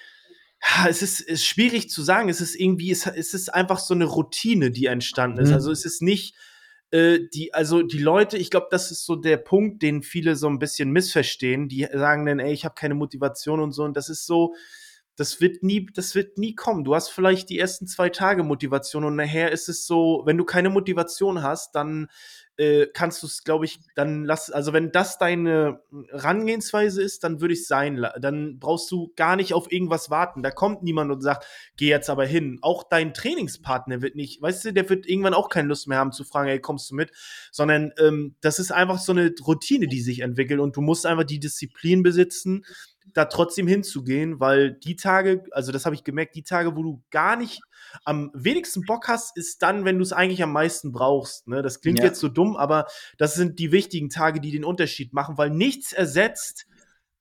[0.62, 2.28] Ja, es ist, ist schwierig zu sagen.
[2.28, 5.48] Es ist irgendwie, es, es ist einfach so eine Routine, die entstanden ist.
[5.48, 5.54] Mhm.
[5.54, 6.36] Also es ist nicht
[6.92, 10.46] äh, die, also die Leute, ich glaube, das ist so der Punkt, den viele so
[10.46, 11.68] ein bisschen missverstehen.
[11.68, 13.82] Die sagen dann, ey, ich habe keine Motivation und so.
[13.82, 14.54] Und das ist so,
[15.16, 16.84] das wird nie, das wird nie kommen.
[16.84, 20.44] Du hast vielleicht die ersten zwei Tage Motivation und nachher ist es so, wenn du
[20.44, 22.06] keine Motivation hast, dann
[22.62, 27.40] äh, kannst du es, glaube ich, dann lass, also wenn das deine Rangehensweise ist, dann
[27.40, 30.44] würde ich sein, dann brauchst du gar nicht auf irgendwas warten.
[30.44, 31.44] Da kommt niemand und sagt,
[31.76, 32.58] geh jetzt aber hin.
[32.62, 36.12] Auch dein Trainingspartner wird nicht, weißt du, der wird irgendwann auch keine Lust mehr haben
[36.12, 37.10] zu fragen, hey, kommst du mit?
[37.50, 41.24] Sondern ähm, das ist einfach so eine Routine, die sich entwickelt und du musst einfach
[41.24, 42.64] die Disziplin besitzen,
[43.14, 47.02] da trotzdem hinzugehen, weil die Tage, also das habe ich gemerkt, die Tage, wo du
[47.10, 47.60] gar nicht
[48.04, 51.48] am wenigsten Bock hast, ist dann, wenn du es eigentlich am meisten brauchst.
[51.48, 51.62] Ne?
[51.62, 52.04] Das klingt ja.
[52.04, 52.86] jetzt so dumm, aber
[53.18, 56.66] das sind die wichtigen Tage, die den Unterschied machen, weil nichts ersetzt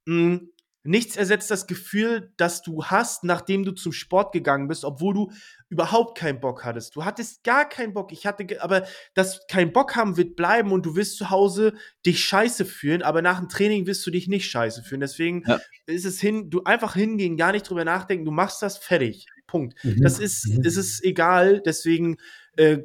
[0.05, 0.49] mh, hm,
[0.83, 5.31] Nichts ersetzt das Gefühl, das du hast, nachdem du zum Sport gegangen bist, obwohl du
[5.69, 6.95] überhaupt keinen Bock hattest.
[6.95, 8.11] Du hattest gar keinen Bock.
[8.11, 11.73] Ich hatte, aber das kein Bock haben wird bleiben und du wirst zu Hause
[12.05, 15.01] dich scheiße fühlen, aber nach dem Training wirst du dich nicht scheiße fühlen.
[15.01, 15.59] Deswegen ja.
[15.85, 19.27] ist es hin, du einfach hingehen, gar nicht drüber nachdenken, du machst das fertig.
[19.51, 19.83] Punkt.
[19.83, 20.01] Mhm.
[20.01, 20.63] Das ist, mhm.
[20.63, 21.61] ist es egal.
[21.63, 22.17] Deswegen
[22.55, 22.79] äh,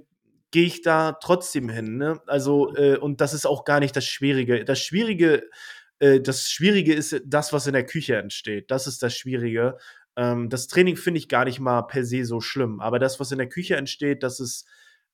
[0.51, 1.97] gehe ich da trotzdem hin.
[1.97, 2.21] Ne?
[2.27, 4.65] Also, äh, und das ist auch gar nicht das Schwierige.
[4.65, 5.49] Das Schwierige
[5.99, 8.71] äh, das Schwierige ist das, was in der Küche entsteht.
[8.71, 9.79] Das ist das Schwierige.
[10.17, 13.33] Ähm, das Training finde ich gar nicht mal per se so schlimm, aber das, was
[13.33, 14.67] in der Küche entsteht, das ist,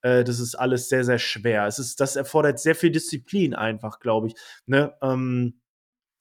[0.03, 1.67] äh, das ist alles sehr, sehr schwer.
[1.67, 4.35] Es ist, das erfordert sehr viel Disziplin einfach, glaube ich.
[4.67, 4.95] Ne?
[5.03, 5.61] Ähm,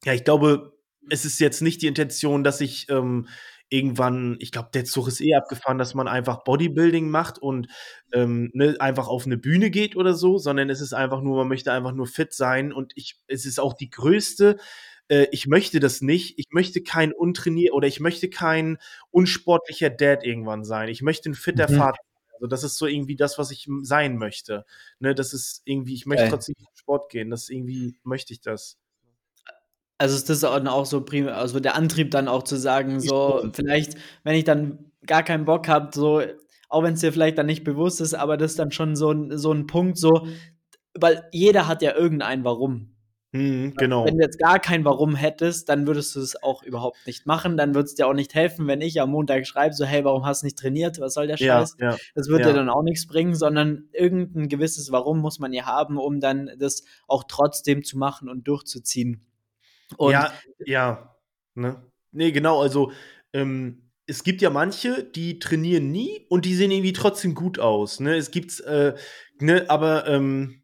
[0.03, 0.73] ja, ich glaube,
[1.09, 3.27] es ist jetzt nicht die Intention, dass ich ähm,
[3.71, 7.67] irgendwann, ich glaube, der Zug ist eh abgefahren, dass man einfach Bodybuilding macht und
[8.11, 11.47] ähm, ne, einfach auf eine Bühne geht oder so, sondern es ist einfach nur, man
[11.47, 14.57] möchte einfach nur fit sein und ich, es ist auch die größte,
[15.07, 18.77] äh, ich möchte das nicht, ich möchte kein untrainier oder ich möchte kein
[19.09, 20.89] unsportlicher Dad irgendwann sein.
[20.89, 21.77] Ich möchte ein fitter mhm.
[21.77, 22.01] Vater.
[22.33, 24.65] Also das ist so irgendwie das, was ich sein möchte.
[24.99, 26.31] Ne, das ist irgendwie, ich möchte okay.
[26.31, 27.29] trotzdem zum Sport gehen.
[27.29, 28.80] Das irgendwie möchte ich das.
[30.01, 33.47] Also ist das dann auch so primär, also der Antrieb dann auch zu sagen, so
[33.53, 36.23] vielleicht, wenn ich dann gar keinen Bock habe, so,
[36.69, 39.11] auch wenn es dir vielleicht dann nicht bewusst ist, aber das ist dann schon so
[39.11, 40.25] ein, so ein Punkt, so,
[40.95, 42.95] weil jeder hat ja irgendein Warum.
[43.31, 44.03] Mhm, genau.
[44.03, 47.55] Wenn du jetzt gar kein Warum hättest, dann würdest du es auch überhaupt nicht machen.
[47.55, 50.25] Dann würde es dir auch nicht helfen, wenn ich am Montag schreibe, so, hey, warum
[50.25, 50.99] hast du nicht trainiert?
[50.99, 51.75] Was soll der Scheiß?
[51.77, 52.49] Ja, ja, das würde ja.
[52.49, 56.49] dir dann auch nichts bringen, sondern irgendein gewisses Warum muss man ja haben, um dann
[56.57, 59.27] das auch trotzdem zu machen und durchzuziehen.
[59.97, 60.33] Und ja,
[60.65, 61.15] ja.
[61.55, 61.81] Ne?
[62.11, 62.91] Nee, genau, also
[63.33, 67.99] ähm, es gibt ja manche, die trainieren nie und die sehen irgendwie trotzdem gut aus.
[67.99, 68.15] Ne?
[68.15, 68.95] Es gibt, äh,
[69.39, 70.63] ne, aber ähm,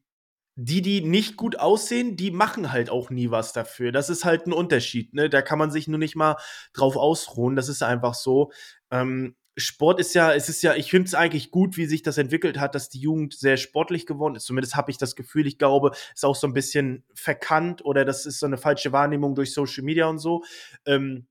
[0.56, 3.92] die, die nicht gut aussehen, die machen halt auch nie was dafür.
[3.92, 5.13] Das ist halt ein Unterschied.
[5.13, 5.30] Ne?
[5.30, 6.36] Da kann man sich nur nicht mal
[6.74, 7.56] drauf ausruhen.
[7.56, 8.52] Das ist einfach so.
[8.92, 12.20] Ähm, Sport ist ja, es ist ja, ich finde es eigentlich gut, wie sich das
[12.20, 14.46] entwickelt hat, dass die Jugend sehr sportlich geworden ist.
[14.46, 18.28] Zumindest habe ich das Gefühl, ich glaube, ist auch so ein bisschen verkannt oder das
[18.28, 20.43] ist so eine falsche Wahrnehmung durch Social Media und so.
[20.86, 21.26] Ähm,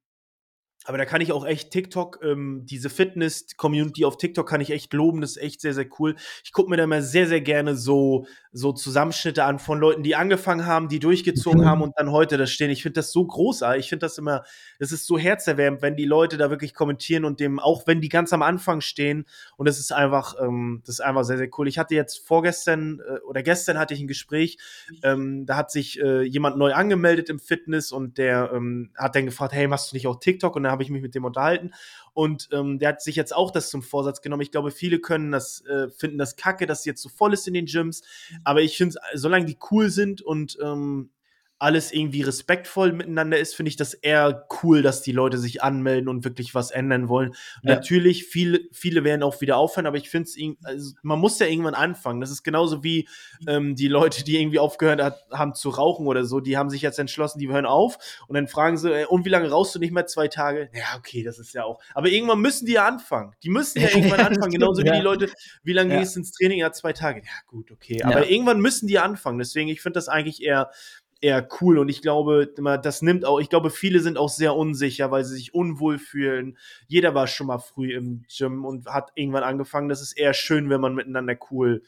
[0.87, 4.93] aber da kann ich auch echt TikTok, ähm, diese Fitness-Community auf TikTok kann ich echt
[4.93, 6.15] loben, das ist echt sehr, sehr cool.
[6.45, 10.17] Ich gucke mir da mal sehr, sehr gerne so, so Zusammenschnitte an von Leuten, die
[10.17, 11.67] angefangen haben, die durchgezogen mhm.
[11.67, 12.71] haben und dann heute da stehen.
[12.71, 13.85] Ich finde das so großartig.
[13.85, 14.45] Ich finde das immer,
[14.79, 18.09] das ist so herzerwärmend, wenn die Leute da wirklich kommentieren und dem, auch wenn die
[18.09, 19.27] ganz am Anfang stehen.
[19.57, 21.69] Und das ist einfach, ähm, das ist einfach sehr, sehr cool.
[21.69, 24.59] Ich hatte jetzt vorgestern äh, oder gestern hatte ich ein Gespräch,
[25.03, 29.27] ähm, da hat sich äh, jemand neu angemeldet im Fitness und der ähm, hat dann
[29.27, 30.57] gefragt, hey, machst du nicht auch TikTok?
[30.57, 31.73] Und da habe ich mich mit dem unterhalten.
[32.13, 34.43] Und ähm, der hat sich jetzt auch das zum Vorsatz genommen.
[34.43, 37.49] Ich glaube, viele können das, äh, finden das kacke, dass es jetzt so voll ist
[37.49, 38.03] in den Gyms.
[38.45, 41.11] Aber ich finde, solange die cool sind und ähm,
[41.59, 46.09] alles irgendwie respektvoll miteinander ist, finde ich das eher cool, dass die Leute sich anmelden
[46.09, 47.35] und wirklich was ändern wollen.
[47.63, 47.75] Ja.
[47.75, 51.47] Natürlich, viele, viele werden auch wieder aufhören, aber ich finde es, also man muss ja
[51.47, 52.21] irgendwann anfangen.
[52.21, 53.09] Das ist genauso wie
[53.49, 56.83] ähm, die Leute, die irgendwie aufgehört hat, haben zu rauchen oder so, die haben sich
[56.83, 59.79] jetzt entschlossen, die hören auf und dann fragen sie, äh, und wie lange rauchst du
[59.79, 60.07] nicht mehr?
[60.07, 60.69] Zwei Tage?
[60.75, 61.81] Ja, okay, das ist ja auch.
[61.95, 63.35] Aber irgendwann müssen die ja anfangen.
[63.43, 64.97] Die müssen ja irgendwann anfangen, genauso wie ja.
[64.97, 65.31] die Leute,
[65.63, 66.01] wie lange ja.
[66.01, 66.59] gehst du ins Training?
[66.59, 67.21] Ja, zwei Tage.
[67.21, 68.03] Ja, gut, okay.
[68.03, 69.39] Aber irgendwann müssen die anfangen.
[69.39, 70.71] Deswegen, ich finde das eigentlich eher
[71.21, 72.53] eher cool und ich glaube,
[72.83, 76.59] das nimmt auch, ich glaube, viele sind auch sehr unsicher, weil sie sich unwohl fühlen.
[76.87, 79.89] Jeder war schon mal früh im Gym und hat irgendwann angefangen.
[79.89, 81.83] Das ist eher schön, wenn man miteinander cool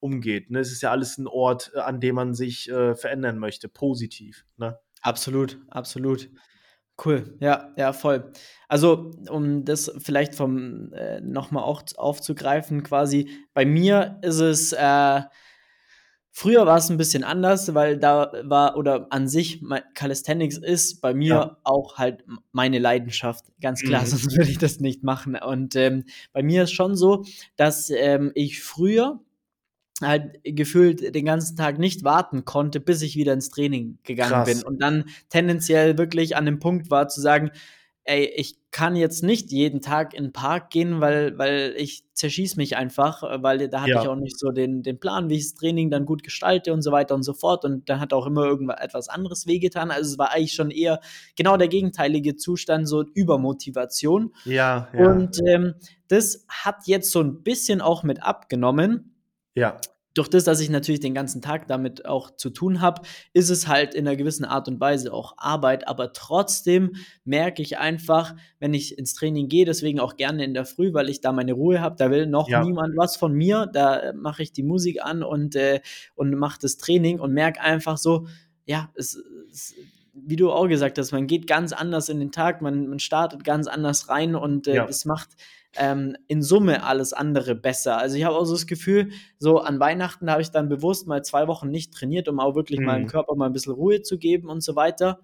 [0.00, 0.50] umgeht.
[0.50, 0.60] Ne?
[0.60, 4.44] Es ist ja alles ein Ort, äh, an dem man sich äh, verändern möchte, positiv.
[4.58, 4.78] Ne?
[5.00, 6.30] Absolut, absolut.
[7.02, 8.30] Cool, ja, ja, voll.
[8.68, 15.22] Also, um das vielleicht vom äh, nochmal auch aufzugreifen, quasi, bei mir ist es äh,
[16.36, 19.62] Früher war es ein bisschen anders, weil da war oder an sich
[19.94, 21.56] Calisthenics ist bei mir ja.
[21.62, 24.06] auch halt meine Leidenschaft, ganz klar, mhm.
[24.06, 25.36] sonst würde ich das nicht machen.
[25.36, 29.20] Und ähm, bei mir ist schon so, dass ähm, ich früher
[30.00, 34.52] halt gefühlt den ganzen Tag nicht warten konnte, bis ich wieder ins Training gegangen Krass.
[34.52, 37.52] bin und dann tendenziell wirklich an dem Punkt war zu sagen,
[38.02, 42.56] ey, ich kann jetzt nicht jeden Tag in den Park gehen, weil, weil ich zerschieß
[42.56, 44.02] mich einfach, weil da hatte ja.
[44.02, 46.82] ich auch nicht so den, den Plan, wie ich das Training dann gut gestalte und
[46.82, 47.64] so weiter und so fort.
[47.64, 49.92] Und dann hat auch immer irgendwas anderes wehgetan.
[49.92, 50.98] Also es war eigentlich schon eher
[51.36, 54.34] genau der gegenteilige Zustand, so Übermotivation.
[54.44, 54.88] Ja.
[54.92, 55.08] ja.
[55.08, 55.74] Und ähm,
[56.08, 59.14] das hat jetzt so ein bisschen auch mit abgenommen.
[59.54, 59.76] Ja
[60.14, 63.66] durch das, dass ich natürlich den ganzen Tag damit auch zu tun habe, ist es
[63.66, 65.88] halt in einer gewissen Art und Weise auch Arbeit.
[65.88, 70.64] Aber trotzdem merke ich einfach, wenn ich ins Training gehe, deswegen auch gerne in der
[70.64, 72.64] Früh, weil ich da meine Ruhe habe, da will noch ja.
[72.64, 73.68] niemand was von mir.
[73.72, 75.80] Da mache ich die Musik an und, äh,
[76.14, 78.26] und mache das Training und merke einfach so,
[78.66, 79.74] ja, es, es
[80.14, 83.42] wie du auch gesagt hast, man geht ganz anders in den Tag, man, man startet
[83.42, 84.86] ganz anders rein und äh, ja.
[84.86, 85.30] es macht
[85.76, 87.98] ähm, in Summe alles andere besser.
[87.98, 91.24] Also ich habe auch so das Gefühl, so an Weihnachten habe ich dann bewusst mal
[91.24, 92.86] zwei Wochen nicht trainiert, um auch wirklich mhm.
[92.86, 95.20] meinem Körper mal ein bisschen Ruhe zu geben und so weiter.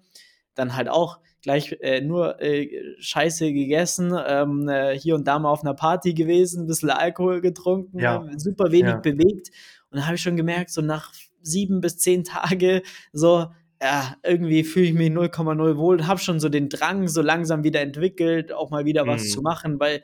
[0.55, 5.49] Dann halt auch gleich äh, nur äh, Scheiße gegessen, ähm, äh, hier und da mal
[5.49, 8.23] auf einer Party gewesen, ein bisschen Alkohol getrunken, ja.
[8.37, 8.97] super wenig ja.
[8.97, 9.49] bewegt.
[9.89, 13.47] Und dann habe ich schon gemerkt, so nach sieben bis zehn Tage, so,
[13.81, 17.63] ja, irgendwie fühle ich mich 0,0 wohl und habe schon so den Drang so langsam
[17.63, 19.27] wieder entwickelt, auch mal wieder was mhm.
[19.27, 20.03] zu machen, weil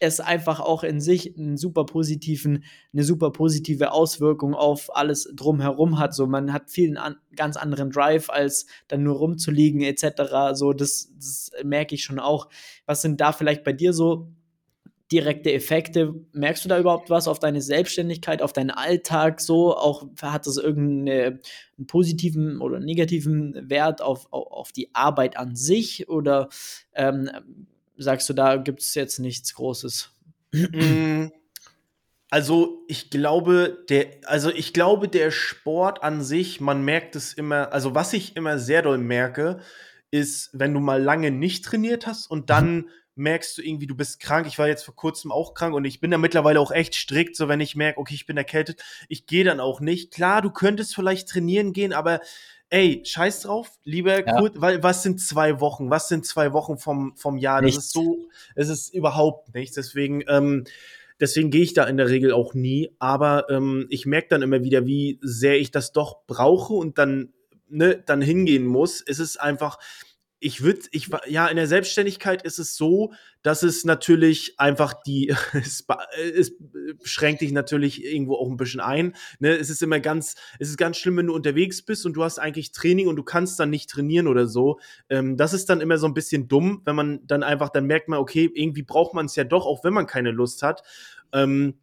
[0.00, 5.98] es einfach auch in sich einen super positiven, eine super positive Auswirkung auf alles drumherum
[5.98, 6.14] hat.
[6.14, 10.54] So, man hat viel einen ganz anderen Drive, als dann nur rumzuliegen, etc.
[10.54, 12.48] So, das, das merke ich schon auch.
[12.84, 14.28] Was sind da vielleicht bei dir so
[15.10, 16.14] direkte Effekte?
[16.32, 19.76] Merkst du da überhaupt was auf deine Selbstständigkeit, auf deinen Alltag so?
[19.76, 21.40] Auch hat das irgendeinen
[21.86, 26.08] positiven oder negativen Wert auf, auf, auf die Arbeit an sich?
[26.08, 26.48] Oder
[26.94, 27.30] ähm,
[27.96, 30.10] sagst du, da gibt es jetzt nichts Großes?
[30.52, 31.26] Mm,
[32.30, 37.72] also ich glaube, der, also ich glaube, der Sport an sich, man merkt es immer,
[37.72, 39.60] also was ich immer sehr doll merke,
[40.10, 42.90] ist, wenn du mal lange nicht trainiert hast und dann mhm.
[43.16, 44.46] merkst du irgendwie, du bist krank.
[44.46, 47.36] Ich war jetzt vor kurzem auch krank und ich bin da mittlerweile auch echt strikt,
[47.36, 50.12] so wenn ich merke, okay, ich bin erkältet, ich gehe dann auch nicht.
[50.12, 52.20] Klar, du könntest vielleicht trainieren gehen, aber
[52.70, 54.38] ey, scheiß drauf, lieber ja.
[54.38, 55.90] Kurt, weil was sind zwei Wochen?
[55.90, 57.62] Was sind zwei Wochen vom, vom Jahr?
[57.62, 57.76] Nichts.
[57.76, 59.76] Das ist so, es ist überhaupt nichts.
[59.76, 60.64] Deswegen, ähm,
[61.20, 62.90] deswegen gehe ich da in der Regel auch nie.
[62.98, 67.32] Aber ähm, ich merke dann immer wieder, wie sehr ich das doch brauche und dann,
[67.68, 69.02] ne, dann hingehen muss.
[69.06, 69.78] Es ist einfach,
[70.38, 75.34] ich würde, ich ja, in der Selbstständigkeit ist es so, dass es natürlich einfach die,
[75.52, 75.86] es,
[76.34, 76.52] es
[77.04, 79.14] schränkt dich natürlich irgendwo auch ein bisschen ein.
[79.38, 79.56] Ne?
[79.56, 82.38] Es ist immer ganz, es ist ganz schlimm, wenn du unterwegs bist und du hast
[82.38, 84.78] eigentlich Training und du kannst dann nicht trainieren oder so.
[85.08, 88.08] Ähm, das ist dann immer so ein bisschen dumm, wenn man dann einfach, dann merkt
[88.08, 90.82] man, okay, irgendwie braucht man es ja doch, auch wenn man keine Lust hat.
[91.32, 91.74] Ähm,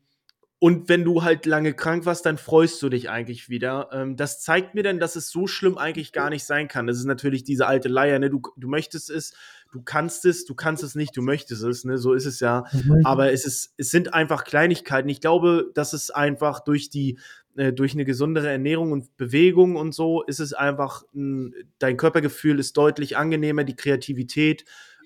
[0.63, 3.89] und wenn du halt lange krank warst, dann freust du dich eigentlich wieder.
[3.91, 6.87] Ähm, das zeigt mir dann, dass es so schlimm eigentlich gar nicht sein kann.
[6.87, 8.29] Das ist natürlich diese alte Leier, ne?
[8.29, 9.33] Du, du möchtest es,
[9.73, 11.97] du kannst es, du kannst es nicht, du möchtest es, ne?
[11.97, 12.63] So ist es ja.
[13.03, 15.09] Aber es ist, es sind einfach Kleinigkeiten.
[15.09, 17.19] Ich glaube, dass es einfach durch die,
[17.57, 22.57] äh, durch eine gesundere Ernährung und Bewegung und so ist es einfach, mh, dein Körpergefühl
[22.57, 24.63] ist deutlich angenehmer, die Kreativität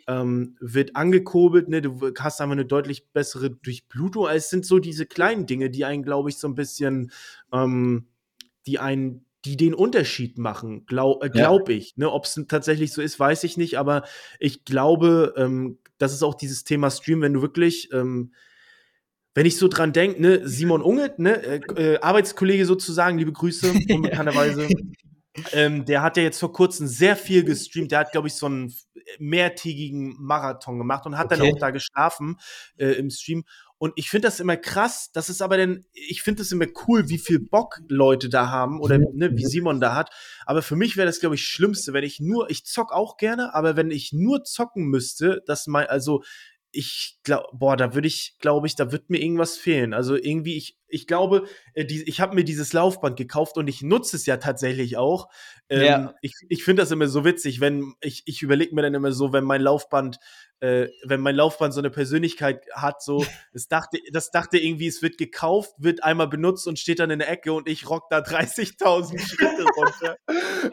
[0.08, 1.82] ähm, wird angekurbelt, ne?
[1.82, 4.28] du hast einfach eine deutlich bessere Durchblutung.
[4.28, 7.12] Es sind so diese kleinen Dinge, die einen, glaube ich, so ein bisschen,
[7.52, 8.08] ähm,
[8.65, 11.76] die einen, die den Unterschied machen, glaube äh, glaub ja.
[11.76, 11.98] ich.
[11.98, 12.12] Ne?
[12.12, 14.04] Ob es tatsächlich so ist, weiß ich nicht, aber
[14.39, 18.32] ich glaube, ähm, das ist auch dieses Thema Stream, wenn du wirklich ähm,
[19.38, 23.72] wenn ich so dran denke, ne, Simon Unget, ne, äh, äh, Arbeitskollege sozusagen, liebe Grüße,
[23.93, 24.67] unbekannterweise,
[25.52, 27.91] ähm, der hat ja jetzt vor kurzem sehr viel gestreamt.
[27.91, 28.73] Der hat, glaube ich, so einen
[29.19, 31.38] mehrtägigen Marathon gemacht und hat okay.
[31.38, 32.38] dann auch da geschlafen
[32.78, 33.43] äh, im Stream.
[33.80, 35.12] Und ich finde das immer krass.
[35.13, 38.80] Das ist aber dann, ich finde das immer cool, wie viel Bock Leute da haben
[38.80, 39.06] oder mhm.
[39.13, 39.50] ne, wie mhm.
[39.50, 40.10] Simon da hat.
[40.45, 43.54] Aber für mich wäre das, glaube ich, Schlimmste, wenn ich nur, ich zock auch gerne,
[43.54, 46.23] aber wenn ich nur zocken müsste, dass mein, also
[46.71, 49.93] ich glaube, boah, da würde ich, glaube ich, da wird mir irgendwas fehlen.
[49.93, 53.82] Also irgendwie, ich, ich glaube, äh, die, ich habe mir dieses Laufband gekauft und ich
[53.82, 55.30] nutze es ja tatsächlich auch.
[55.69, 56.15] Ähm, ja.
[56.21, 59.34] Ich, ich finde das immer so witzig, wenn ich, ich überlege mir dann immer so,
[59.34, 60.19] wenn mein Laufband
[60.60, 63.23] äh, wenn mein Laufband so eine Persönlichkeit hat, so,
[63.54, 67.19] das dachte, das dachte irgendwie, es wird gekauft, wird einmal benutzt und steht dann in
[67.19, 70.17] der Ecke und ich rock da 30.000 Schritte runter.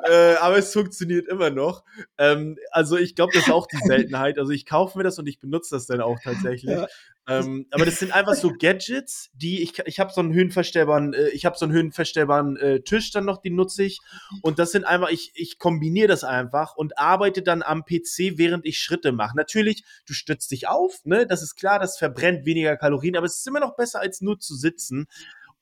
[0.04, 1.84] äh, aber es funktioniert immer noch.
[2.18, 4.38] Ähm, also ich glaube, das ist auch die Seltenheit.
[4.38, 6.76] Also ich kaufe mir das und ich benutze das dann auch tatsächlich.
[6.76, 6.86] Ja.
[7.26, 11.28] Ähm, aber das sind einfach so Gadgets, die ich ich habe so einen höhenverstellbaren äh,
[11.30, 14.00] ich habe so einen höhenverstellbaren äh, Tisch dann noch, den nutze ich
[14.42, 18.66] und das sind einfach ich ich kombiniere das einfach und arbeite dann am PC, während
[18.66, 19.36] ich Schritte mache.
[19.36, 21.26] Natürlich, du stützt dich auf, ne?
[21.26, 24.38] Das ist klar, das verbrennt weniger Kalorien, aber es ist immer noch besser als nur
[24.38, 25.06] zu sitzen.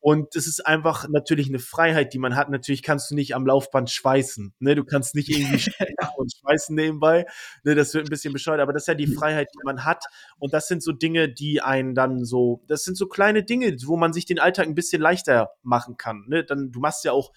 [0.03, 2.51] Und es ist einfach natürlich eine Freiheit, die man hat.
[2.51, 4.53] Natürlich kannst du nicht am Laufband schweißen.
[4.59, 4.75] Ne?
[4.75, 5.71] Du kannst nicht irgendwie
[6.17, 7.25] und schweißen nebenbei.
[7.63, 7.77] Ne?
[7.77, 10.05] Das wird ein bisschen bescheuert, aber das ist ja die Freiheit, die man hat.
[10.41, 13.97] Und das sind so Dinge, die einen dann so, das sind so kleine Dinge, wo
[13.97, 16.25] man sich den Alltag ein bisschen leichter machen kann.
[16.27, 16.43] Ne?
[16.43, 17.31] Dann, du machst ja auch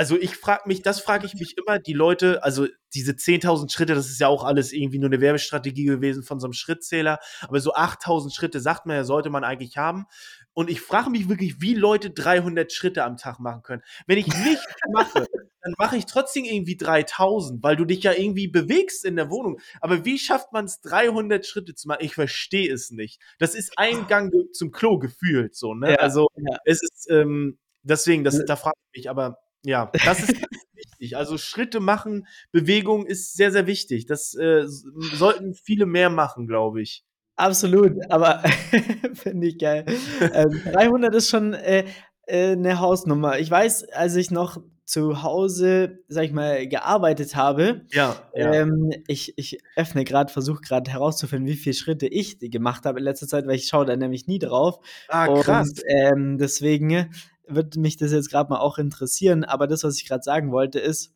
[0.00, 3.94] also ich frage mich, das frage ich mich immer, die Leute, also diese 10.000 Schritte,
[3.94, 7.60] das ist ja auch alles irgendwie nur eine Werbestrategie gewesen von so einem Schrittzähler, aber
[7.60, 10.06] so 8.000 Schritte, sagt man ja, sollte man eigentlich haben.
[10.52, 13.82] Und ich frage mich wirklich, wie Leute 300 Schritte am Tag machen können.
[14.06, 15.26] Wenn ich nichts mache,
[15.62, 19.60] dann mache ich trotzdem irgendwie 3000, weil du dich ja irgendwie bewegst in der Wohnung.
[19.80, 22.00] Aber wie schafft man es, 300 Schritte zu machen?
[22.02, 23.20] Ich verstehe es nicht.
[23.38, 25.74] Das ist ein Gang zum Klo gefühlt so.
[25.74, 25.92] Ne?
[25.92, 26.56] Ja, also ja.
[26.64, 29.10] es ist ähm, deswegen, das, da frage ich mich.
[29.10, 30.34] Aber ja, das ist
[30.74, 31.16] wichtig.
[31.16, 34.06] Also Schritte machen, Bewegung ist sehr, sehr wichtig.
[34.06, 37.04] Das äh, sollten viele mehr machen, glaube ich.
[37.40, 38.42] Absolut, aber
[39.14, 39.86] finde ich geil.
[40.34, 41.86] Ähm, 300 ist schon äh,
[42.26, 43.38] äh, eine Hausnummer.
[43.38, 47.86] Ich weiß, als ich noch zu Hause, sag ich mal, gearbeitet habe.
[47.92, 48.16] Ja.
[48.34, 48.52] ja.
[48.52, 53.04] Ähm, ich, ich öffne gerade, versuche gerade herauszufinden, wie viele Schritte ich gemacht habe in
[53.04, 54.80] letzter Zeit, weil ich schaue da nämlich nie drauf.
[55.08, 55.68] Ah, krass.
[55.70, 57.10] Und ähm, deswegen
[57.46, 59.44] würde mich das jetzt gerade mal auch interessieren.
[59.44, 61.14] Aber das, was ich gerade sagen wollte, ist,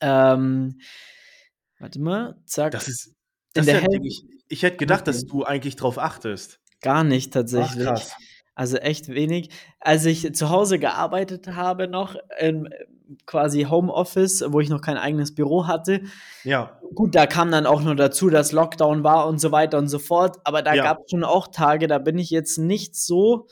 [0.00, 0.80] ähm,
[1.78, 2.72] warte mal, zack.
[2.72, 3.12] Das ist,
[3.52, 6.60] das in der hätte, ich, ich hätte gedacht, dass du eigentlich drauf achtest.
[6.80, 7.86] Gar nicht tatsächlich.
[7.86, 8.12] Ach, krass.
[8.54, 9.50] Also echt wenig.
[9.78, 12.68] Als ich zu Hause gearbeitet habe noch, in
[13.24, 16.02] quasi Homeoffice, wo ich noch kein eigenes Büro hatte.
[16.44, 16.78] Ja.
[16.94, 19.98] Gut, da kam dann auch nur dazu, dass Lockdown war und so weiter und so
[19.98, 20.38] fort.
[20.44, 20.82] Aber da ja.
[20.82, 23.46] gab es schon auch Tage, da bin ich jetzt nicht so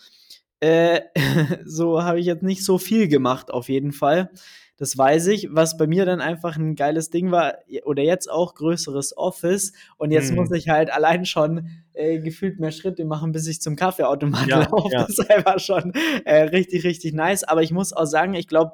[0.60, 1.00] äh,
[1.64, 4.30] so habe ich jetzt nicht so viel gemacht, auf jeden Fall.
[4.76, 5.48] Das weiß ich.
[5.50, 9.72] Was bei mir dann einfach ein geiles Ding war, oder jetzt auch größeres Office.
[9.96, 10.36] Und jetzt hm.
[10.36, 14.60] muss ich halt allein schon äh, gefühlt mehr Schritte machen, bis ich zum Kaffeeautomat ja,
[14.60, 14.88] laufe.
[14.92, 15.02] Ja.
[15.06, 15.92] Das ist einfach schon
[16.24, 17.44] äh, richtig, richtig nice.
[17.44, 18.72] Aber ich muss auch sagen, ich glaube,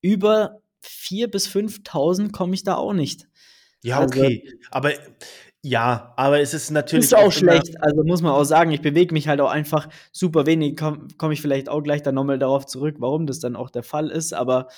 [0.00, 3.26] über 4.000 bis 5.000 komme ich da auch nicht.
[3.82, 4.42] Ja, also okay.
[4.44, 4.92] Also, aber
[5.66, 7.06] ja, aber es ist natürlich.
[7.06, 7.74] Ist auch schlecht.
[7.80, 10.76] Also muss man auch sagen, ich bewege mich halt auch einfach super wenig.
[10.76, 13.82] Komme komm ich vielleicht auch gleich dann nochmal darauf zurück, warum das dann auch der
[13.82, 14.32] Fall ist.
[14.32, 14.68] Aber.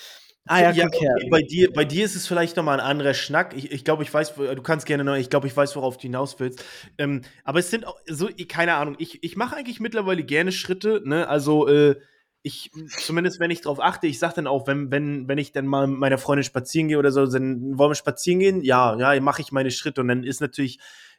[0.46, 1.28] Ah ja, ja okay.
[1.30, 3.54] bei, dir, bei dir ist es vielleicht nochmal ein anderer Schnack.
[3.54, 6.02] Ich, ich glaube, ich weiß, du kannst gerne noch, ich glaube, ich weiß, worauf du
[6.04, 6.64] hinaus willst.
[6.96, 11.02] Ähm, aber es sind auch so, keine Ahnung, ich, ich mache eigentlich mittlerweile gerne Schritte,
[11.04, 11.28] ne?
[11.28, 11.96] Also, äh,
[12.42, 15.66] ich, zumindest wenn ich drauf achte, ich sag dann auch, wenn, wenn, wenn ich dann
[15.66, 18.62] mal mit meiner Freundin spazieren gehe oder so, dann wollen wir spazieren gehen?
[18.62, 20.00] Ja, ja, mache ich meine Schritte.
[20.00, 20.78] Und dann ist natürlich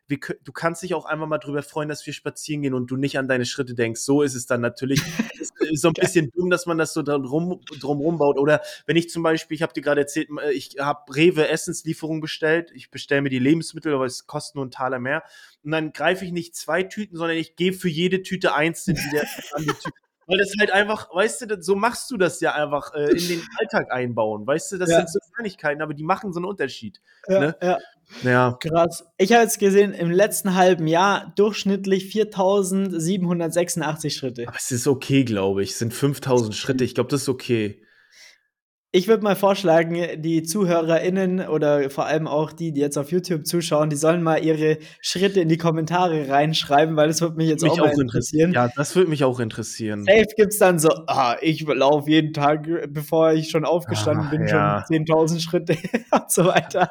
[0.09, 2.97] wir, du kannst dich auch einfach mal drüber freuen, dass wir spazieren gehen und du
[2.97, 4.01] nicht an deine Schritte denkst.
[4.01, 5.01] So ist es dann natürlich.
[5.39, 8.37] ist, ist so ein bisschen dumm, dass man das so drum, drum baut.
[8.37, 12.71] Oder wenn ich zum Beispiel, ich habe dir gerade erzählt, ich habe Rewe Essenslieferung bestellt.
[12.73, 15.23] Ich bestelle mir die Lebensmittel, aber es kostet nur ein Taler mehr.
[15.63, 19.23] Und dann greife ich nicht zwei Tüten, sondern ich gebe für jede Tüte einzeln wieder
[19.53, 20.08] an die Tüte.
[20.29, 23.41] Weil das halt einfach, weißt du, so machst du das ja einfach äh, in den
[23.59, 24.45] Alltag einbauen.
[24.45, 24.97] Weißt du, das ja.
[24.97, 27.01] sind so Kleinigkeiten, aber die machen so einen Unterschied.
[27.27, 27.55] Ja, ne?
[27.61, 27.77] ja.
[28.23, 28.57] Ja.
[28.59, 29.05] Krass.
[29.17, 34.47] Ich habe jetzt gesehen, im letzten halben Jahr durchschnittlich 4786 Schritte.
[34.47, 35.71] Aber es ist okay, glaube ich.
[35.71, 36.83] Es sind 5000 Schritte.
[36.83, 37.81] Ich glaube, das ist okay.
[38.91, 43.45] Ich würde mal vorschlagen, die ZuhörerInnen oder vor allem auch die, die jetzt auf YouTube
[43.45, 47.61] zuschauen, die sollen mal ihre Schritte in die Kommentare reinschreiben, weil das würde mich jetzt
[47.61, 48.51] mich auch, auch interessieren.
[48.51, 50.05] Ja, das würde mich auch interessieren.
[50.05, 54.29] Safe gibt es dann so, ah, ich laufe jeden Tag, bevor ich schon aufgestanden ah,
[54.31, 54.83] bin, ja.
[54.87, 55.77] schon 10.000 Schritte
[56.11, 56.89] und so weiter.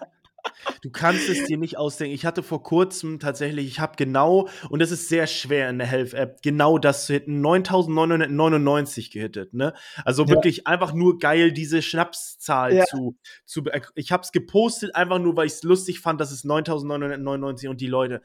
[0.82, 2.14] Du kannst es dir nicht ausdenken.
[2.14, 5.86] Ich hatte vor kurzem tatsächlich, ich habe genau, und das ist sehr schwer in der
[5.86, 9.54] Health-App, genau das zu hitten, 9999 gehittet.
[9.54, 9.74] Ne?
[10.04, 10.30] Also ja.
[10.30, 12.84] wirklich einfach nur geil, diese Schnapszahl ja.
[12.84, 13.64] zu, zu.
[13.94, 17.80] Ich habe es gepostet, einfach nur, weil ich es lustig fand, dass es 9999 und
[17.80, 18.22] die Leute,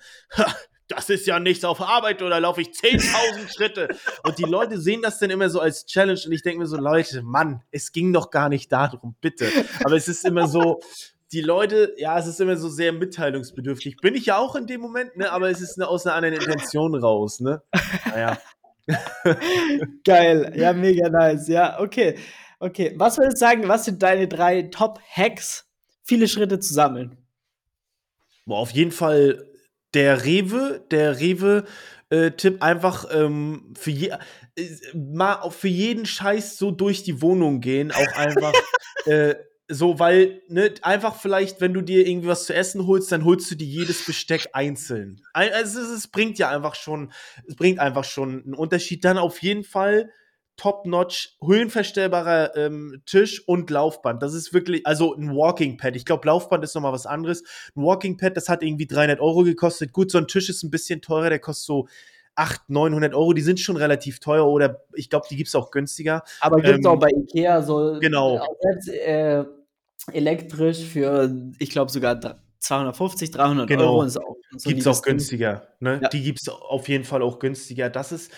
[0.88, 3.88] das ist ja nichts auf Arbeit oder laufe ich 10.000 Schritte.
[4.24, 6.78] Und die Leute sehen das dann immer so als Challenge und ich denke mir so,
[6.78, 9.50] Leute, Mann, es ging doch gar nicht darum, bitte.
[9.84, 10.82] Aber es ist immer so,
[11.34, 13.98] die Leute, ja, es ist immer so sehr mitteilungsbedürftig.
[13.98, 15.32] Bin ich ja auch in dem Moment, ne?
[15.32, 17.40] aber es ist eine, aus einer anderen Intention raus.
[17.40, 17.62] Ne?
[18.06, 18.38] Naja.
[20.04, 21.48] Geil, ja, mega nice.
[21.48, 22.16] Ja, okay.
[22.60, 25.68] Okay, was würdest du sagen, was sind deine drei Top-Hacks,
[26.04, 27.18] viele Schritte zu sammeln?
[28.46, 29.46] Boah, auf jeden Fall
[29.94, 34.12] der Rewe, der Rewe-Tipp äh, einfach ähm, für, je,
[34.56, 38.54] äh, mal für jeden Scheiß so durch die Wohnung gehen, auch einfach
[39.06, 39.36] äh,
[39.70, 43.50] so, weil, ne, einfach vielleicht, wenn du dir irgendwie was zu essen holst, dann holst
[43.50, 45.22] du dir jedes Besteck einzeln.
[45.34, 47.12] Also es, es bringt ja einfach schon,
[47.48, 49.06] es bringt einfach schon einen Unterschied.
[49.06, 50.10] Dann auf jeden Fall
[50.58, 54.22] top-notch, höhenverstellbarer ähm, Tisch und Laufband.
[54.22, 55.96] Das ist wirklich, also ein Walking Pad.
[55.96, 57.44] Ich glaube, Laufband ist nochmal was anderes.
[57.76, 59.94] Ein Walking Pad, das hat irgendwie 300 Euro gekostet.
[59.94, 61.88] Gut, so ein Tisch ist ein bisschen teurer, der kostet so
[62.36, 65.72] 800, 900 Euro, die sind schon relativ teuer oder ich glaube, die gibt es auch
[65.72, 66.24] günstiger.
[66.42, 68.42] Aber gibt es ähm, auch bei Ikea so genau.
[68.62, 69.46] Selbst, äh,
[70.12, 72.20] elektrisch für, ich glaube, sogar
[72.60, 73.84] 250, 300 genau.
[73.84, 74.04] Euro.
[74.04, 75.68] Ist auch, so gibt es auch günstiger.
[75.80, 76.00] Ne?
[76.02, 76.10] Ja.
[76.10, 77.90] Die gibt es auf jeden Fall auch günstiger.
[77.90, 78.32] Das ist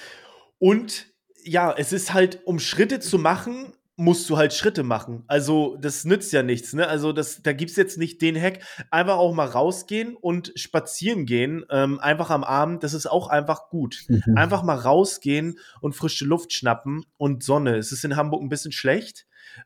[0.59, 1.07] und
[1.43, 5.23] ja, es ist halt, um Schritte zu machen, musst du halt Schritte machen.
[5.27, 6.87] Also, das nützt ja nichts, ne?
[6.87, 8.59] Also, das, da gibt's jetzt nicht den Hack.
[8.91, 13.69] Einfach auch mal rausgehen und spazieren gehen, ähm, einfach am Abend, das ist auch einfach
[13.69, 14.03] gut.
[14.07, 14.35] Mhm.
[14.35, 17.77] Einfach mal rausgehen und frische Luft schnappen und Sonne.
[17.77, 19.25] Es ist in Hamburg ein bisschen schlecht,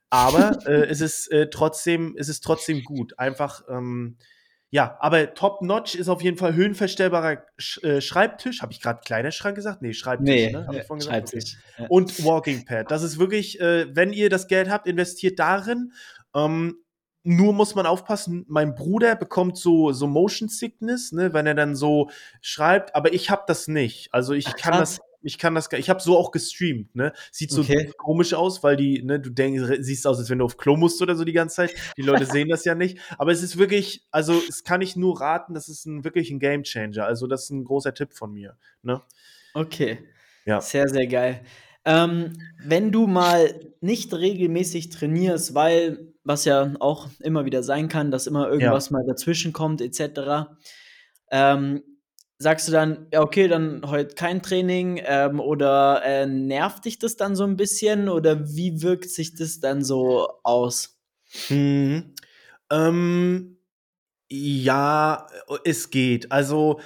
[0.09, 3.17] aber äh, es ist äh, trotzdem, es ist trotzdem gut.
[3.17, 4.17] Einfach, ähm,
[4.71, 8.61] ja, aber top notch ist auf jeden Fall höhenverstellbarer Sch äh, Schreibtisch.
[8.61, 9.81] Habe ich gerade Kleiderschrank gesagt?
[9.81, 10.27] Nee, Schreibtisch.
[10.27, 10.67] Nee, ne?
[10.67, 11.33] Hab ich vorhin gesagt?
[11.33, 11.43] Okay.
[11.79, 11.85] Ja.
[11.89, 12.91] Und Walking Pad.
[12.91, 15.93] Das ist wirklich, äh, wenn ihr das Geld habt, investiert darin.
[16.35, 16.77] Ähm,
[17.23, 21.75] nur muss man aufpassen, mein Bruder bekommt so, so Motion Sickness, ne, wenn er dann
[21.75, 22.09] so
[22.41, 24.13] schreibt, aber ich habe das nicht.
[24.13, 27.13] Also ich Ach, kann das ich kann das, ich habe so auch gestreamt, ne?
[27.31, 27.91] Sieht so okay.
[27.97, 31.01] komisch aus, weil die, ne, du denkst, siehst aus, als wenn du auf Klo musst
[31.01, 31.73] oder so die ganze Zeit.
[31.97, 32.99] Die Leute sehen das ja nicht.
[33.17, 36.39] Aber es ist wirklich, also es kann ich nur raten, das ist ein, wirklich ein
[36.39, 37.05] Game Changer.
[37.05, 39.01] Also das ist ein großer Tipp von mir, ne?
[39.53, 39.99] Okay.
[40.45, 40.61] Ja.
[40.61, 41.41] Sehr, sehr geil.
[41.85, 48.11] Ähm, wenn du mal nicht regelmäßig trainierst, weil, was ja auch immer wieder sein kann,
[48.11, 48.93] dass immer irgendwas ja.
[48.93, 50.49] mal dazwischen kommt, etc.,
[51.31, 51.83] ähm,
[52.39, 57.17] sagst du dann, ja, okay, dann heute kein Training ähm, oder äh, nervt dich das
[57.17, 60.97] dann so ein bisschen oder wie wirkt sich das dann so aus?
[61.47, 62.15] Hm.
[62.71, 63.57] Ähm,
[64.29, 65.27] ja,
[65.65, 66.31] es geht.
[66.31, 66.79] Also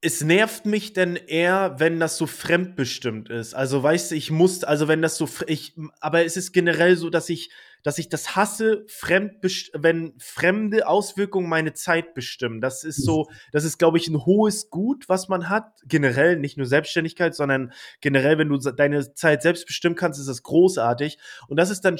[0.00, 3.54] es nervt mich denn eher, wenn das so fremdbestimmt ist.
[3.54, 7.08] Also weißt du, ich muss, also wenn das so, ich, aber es ist generell so,
[7.08, 7.50] dass ich
[7.82, 9.36] dass ich das hasse, fremd
[9.74, 12.60] wenn fremde Auswirkungen meine Zeit bestimmen.
[12.60, 15.80] Das ist so, das ist, glaube ich, ein hohes Gut, was man hat.
[15.86, 20.42] Generell, nicht nur Selbstständigkeit, sondern generell, wenn du deine Zeit selbst bestimmen kannst, ist das
[20.42, 21.18] großartig.
[21.48, 21.96] Und das ist dann,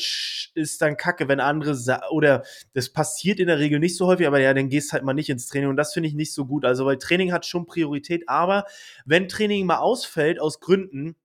[0.55, 1.77] ist dann kacke, wenn andere,
[2.11, 2.43] oder
[2.75, 5.31] das passiert in der Regel nicht so häufig, aber ja, dann gehst halt mal nicht
[5.31, 5.71] ins Training.
[5.71, 6.65] Und das finde ich nicht so gut.
[6.65, 8.65] Also, weil Training hat schon Priorität, aber
[9.05, 11.17] wenn Training mal ausfällt aus Gründen,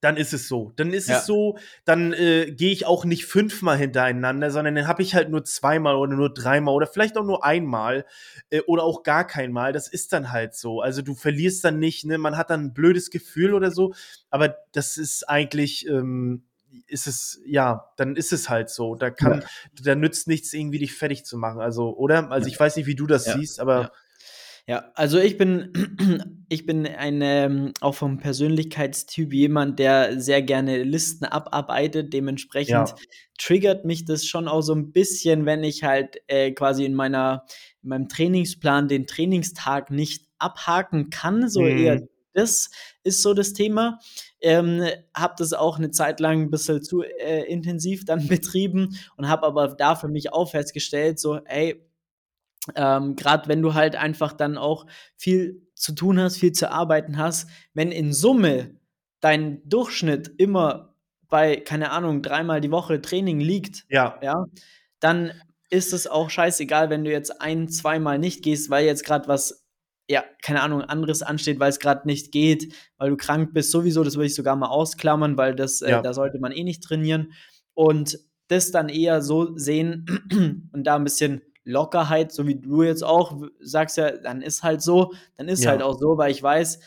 [0.00, 0.72] dann ist es so.
[0.76, 1.18] Dann ist ja.
[1.18, 5.30] es so, dann äh, gehe ich auch nicht fünfmal hintereinander, sondern dann habe ich halt
[5.30, 8.06] nur zweimal oder nur dreimal oder vielleicht auch nur einmal
[8.50, 9.72] äh, oder auch gar kein Mal.
[9.72, 10.80] Das ist dann halt so.
[10.80, 12.18] Also du verlierst dann nicht, ne?
[12.18, 13.92] Man hat dann ein blödes Gefühl oder so,
[14.30, 16.44] aber das ist eigentlich, ähm,
[16.86, 18.94] ist es, ja, dann ist es halt so.
[18.94, 19.46] Da kann, ja.
[19.82, 21.60] da nützt nichts, irgendwie dich fertig zu machen.
[21.60, 22.30] Also, oder?
[22.30, 23.36] Also, ich weiß nicht, wie du das ja.
[23.36, 23.92] siehst, aber.
[24.70, 25.72] Ja, also ich bin,
[26.48, 32.12] ich bin ein, ähm, auch vom Persönlichkeitstyp jemand, der sehr gerne Listen abarbeitet.
[32.12, 32.94] Dementsprechend ja.
[33.36, 37.46] triggert mich das schon auch so ein bisschen, wenn ich halt äh, quasi in meiner,
[37.82, 41.48] in meinem Trainingsplan den Trainingstag nicht abhaken kann.
[41.48, 41.76] So mhm.
[41.76, 42.02] eher
[42.32, 42.70] das
[43.02, 43.98] ist so das Thema.
[44.40, 44.84] Ähm,
[45.16, 49.48] habe das auch eine Zeit lang ein bisschen zu äh, intensiv dann betrieben und habe
[49.48, 51.89] aber da für mich auch festgestellt, so, ey,
[52.74, 57.18] ähm, Gerade wenn du halt einfach dann auch viel zu tun hast, viel zu arbeiten
[57.18, 58.76] hast, wenn in Summe
[59.20, 60.94] dein Durchschnitt immer
[61.28, 64.18] bei, keine Ahnung, dreimal die Woche Training liegt, ja.
[64.22, 64.44] Ja,
[64.98, 65.32] dann
[65.70, 69.64] ist es auch scheißegal, wenn du jetzt ein, zweimal nicht gehst, weil jetzt gerade was,
[70.08, 74.02] ja, keine Ahnung, anderes ansteht, weil es gerade nicht geht, weil du krank bist, sowieso,
[74.02, 76.02] das würde ich sogar mal ausklammern, weil das, äh, ja.
[76.02, 77.32] da sollte man eh nicht trainieren.
[77.74, 78.18] Und
[78.48, 80.06] das dann eher so sehen
[80.72, 84.82] und da ein bisschen Lockerheit, so wie du jetzt auch sagst ja, dann ist halt
[84.82, 85.70] so, dann ist ja.
[85.70, 86.80] halt auch so, weil ich weiß,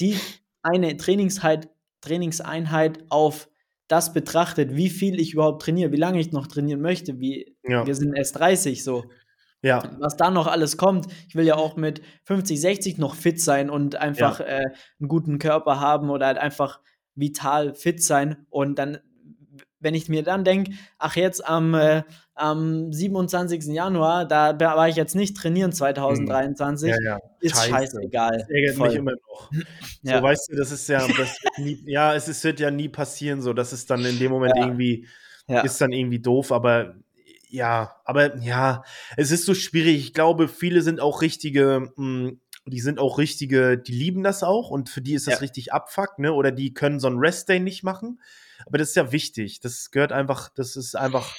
[0.00, 0.16] die
[0.62, 1.68] eine Trainingseinheit,
[2.00, 3.48] Trainingseinheit auf
[3.88, 7.86] das betrachtet, wie viel ich überhaupt trainiere, wie lange ich noch trainieren möchte, wie ja.
[7.86, 9.04] wir sind erst 30 so.
[9.62, 9.82] Ja.
[9.98, 11.06] Was da noch alles kommt.
[11.28, 14.46] Ich will ja auch mit 50, 60 noch fit sein und einfach ja.
[14.46, 14.64] äh,
[14.98, 16.80] einen guten Körper haben oder halt einfach
[17.14, 18.46] vital fit sein.
[18.48, 19.00] Und dann
[19.80, 22.04] wenn ich mir dann denke, ach jetzt am, äh,
[22.40, 23.66] am 27.
[23.66, 27.18] Januar, da war ich jetzt nicht trainieren 2023, ja, ja.
[27.40, 27.70] ist Scheiße.
[27.70, 28.38] scheißegal.
[28.38, 28.88] Das ärgert Voll.
[28.88, 29.50] mich immer noch.
[30.02, 30.18] ja.
[30.18, 33.42] So weißt du, das ist ja, das nie, ja, es ist, wird ja nie passieren,
[33.42, 35.06] so dass es dann in dem Moment irgendwie
[35.64, 36.94] ist dann irgendwie doof, aber
[37.48, 38.84] ja, aber ja,
[39.16, 39.96] es ist so schwierig.
[39.96, 44.42] Ich glaube, viele sind auch richtige, mh, hm, die sind auch richtige, die lieben das
[44.42, 46.32] auch und für die ist das richtig abfuck, ne?
[46.32, 48.20] Oder die können so einen Rest-Day nicht machen.
[48.66, 49.60] Aber das ist ja wichtig.
[49.60, 51.36] Das gehört einfach, das ist einfach,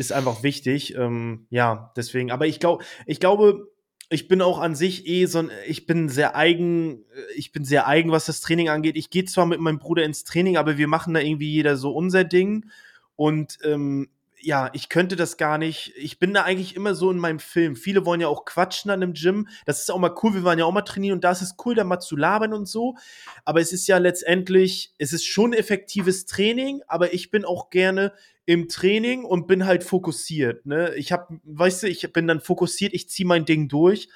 [0.00, 0.94] ist einfach wichtig.
[0.94, 2.30] Ähm, ja, deswegen.
[2.30, 3.68] Aber ich glaube, ich glaube,
[4.10, 7.04] ich bin auch an sich eh so ein, ich bin sehr eigen,
[7.36, 8.96] ich bin sehr eigen, was das Training angeht.
[8.96, 11.92] Ich gehe zwar mit meinem Bruder ins Training, aber wir machen da irgendwie jeder so
[11.92, 12.70] unser Ding.
[13.16, 14.08] Und ähm,
[14.40, 15.92] ja, ich könnte das gar nicht.
[15.96, 17.76] Ich bin da eigentlich immer so in meinem Film.
[17.76, 19.48] Viele wollen ja auch quatschen an einem Gym.
[19.66, 20.34] Das ist auch mal cool.
[20.34, 22.52] Wir waren ja auch mal trainieren und da ist es cool, da mal zu labern
[22.52, 22.96] und so.
[23.44, 28.12] Aber es ist ja letztendlich, es ist schon effektives Training, aber ich bin auch gerne
[28.48, 30.64] im Training und bin halt fokussiert.
[30.64, 30.94] Ne?
[30.94, 34.08] Ich habe, weißt du, ich bin dann fokussiert, ich ziehe mein Ding durch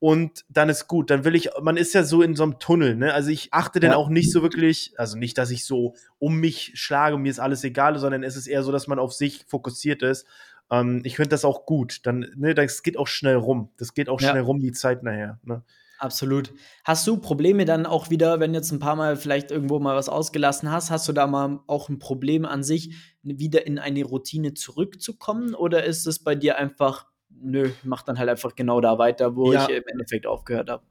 [0.00, 1.08] und dann ist gut.
[1.08, 3.14] Dann will ich, man ist ja so in so einem Tunnel, ne?
[3.14, 3.96] Also ich achte dann ja.
[3.96, 7.62] auch nicht so wirklich, also nicht, dass ich so um mich schlage, mir ist alles
[7.62, 10.26] egal, sondern es ist eher so, dass man auf sich fokussiert ist.
[10.68, 12.00] Ähm, ich finde das auch gut.
[12.06, 13.70] Dann, ne, das geht auch schnell rum.
[13.76, 14.30] Das geht auch ja.
[14.30, 15.38] schnell rum, die Zeit nachher.
[15.44, 15.62] Ne?
[15.98, 16.52] Absolut.
[16.84, 20.08] Hast du Probleme dann auch wieder, wenn jetzt ein paar Mal vielleicht irgendwo mal was
[20.08, 24.54] ausgelassen hast, hast du da mal auch ein Problem an sich, wieder in eine Routine
[24.54, 25.54] zurückzukommen?
[25.54, 27.06] Oder ist es bei dir einfach
[27.40, 29.64] nö, mach dann halt einfach genau da weiter, wo ja.
[29.64, 30.82] ich im Endeffekt aufgehört habe.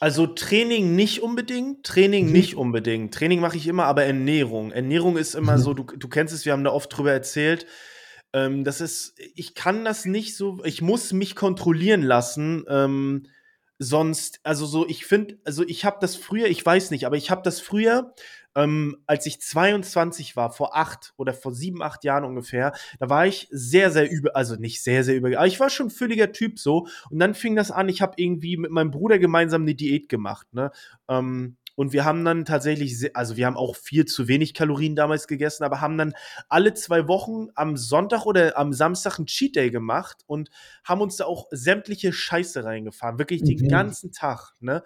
[0.00, 2.32] Also Training nicht unbedingt, Training mhm.
[2.32, 3.14] nicht unbedingt.
[3.14, 4.72] Training mache ich immer, aber Ernährung.
[4.72, 5.62] Ernährung ist immer mhm.
[5.62, 7.66] so, du, du kennst es, wir haben da oft drüber erzählt.
[8.32, 12.64] Ähm, das ist, ich kann das nicht so, ich muss mich kontrollieren lassen.
[12.68, 13.26] Ähm,
[13.82, 17.30] sonst, also so, ich finde, also ich habe das früher, ich weiß nicht, aber ich
[17.30, 18.14] habe das früher,
[18.54, 23.26] ähm, als ich 22 war, vor acht oder vor sieben, acht Jahren ungefähr, da war
[23.26, 26.32] ich sehr, sehr über, also nicht sehr, sehr über, aber ich war schon ein fülliger
[26.32, 26.86] Typ so.
[27.10, 30.46] Und dann fing das an, ich habe irgendwie mit meinem Bruder gemeinsam eine Diät gemacht,
[30.52, 30.70] ne?
[31.08, 35.26] Ähm, und wir haben dann tatsächlich, also wir haben auch viel zu wenig Kalorien damals
[35.26, 36.14] gegessen, aber haben dann
[36.48, 40.50] alle zwei Wochen am Sonntag oder am Samstag ein Cheat Day gemacht und
[40.84, 43.18] haben uns da auch sämtliche Scheiße reingefahren.
[43.18, 43.68] Wirklich den mhm.
[43.68, 44.54] ganzen Tag.
[44.60, 44.82] Ne?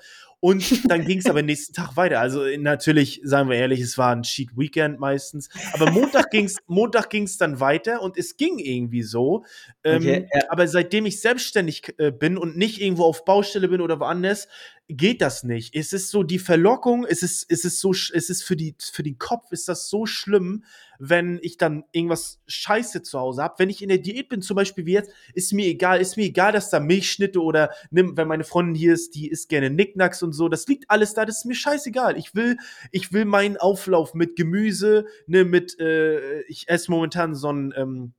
[0.46, 2.20] Und dann ging es aber nächsten Tag weiter.
[2.20, 5.48] Also natürlich, sagen wir ehrlich, es war ein Cheat Weekend meistens.
[5.72, 9.44] Aber Montag ging es Montag ging's dann weiter und es ging irgendwie so.
[9.82, 10.42] Ähm, okay, ja.
[10.48, 14.46] Aber seitdem ich selbstständig äh, bin und nicht irgendwo auf Baustelle bin oder woanders,
[14.88, 15.74] geht das nicht.
[15.74, 19.02] Es ist so die Verlockung, es ist, es ist so, es ist für, die, für
[19.02, 20.62] den Kopf ist das so schlimm,
[20.98, 23.56] wenn ich dann irgendwas Scheiße zu Hause habe.
[23.58, 26.24] Wenn ich in der Diät bin, zum Beispiel wie jetzt, ist mir egal, ist mir
[26.24, 30.22] egal, dass da Milchschnitte oder nimm, wenn meine Freundin hier ist, die isst gerne Nicknacks
[30.22, 32.16] und so, das liegt alles da, das ist mir scheißegal.
[32.16, 32.56] Ich will,
[32.92, 38.12] ich will meinen Auflauf mit Gemüse, ne, mit, äh, ich esse momentan so ein, ähm,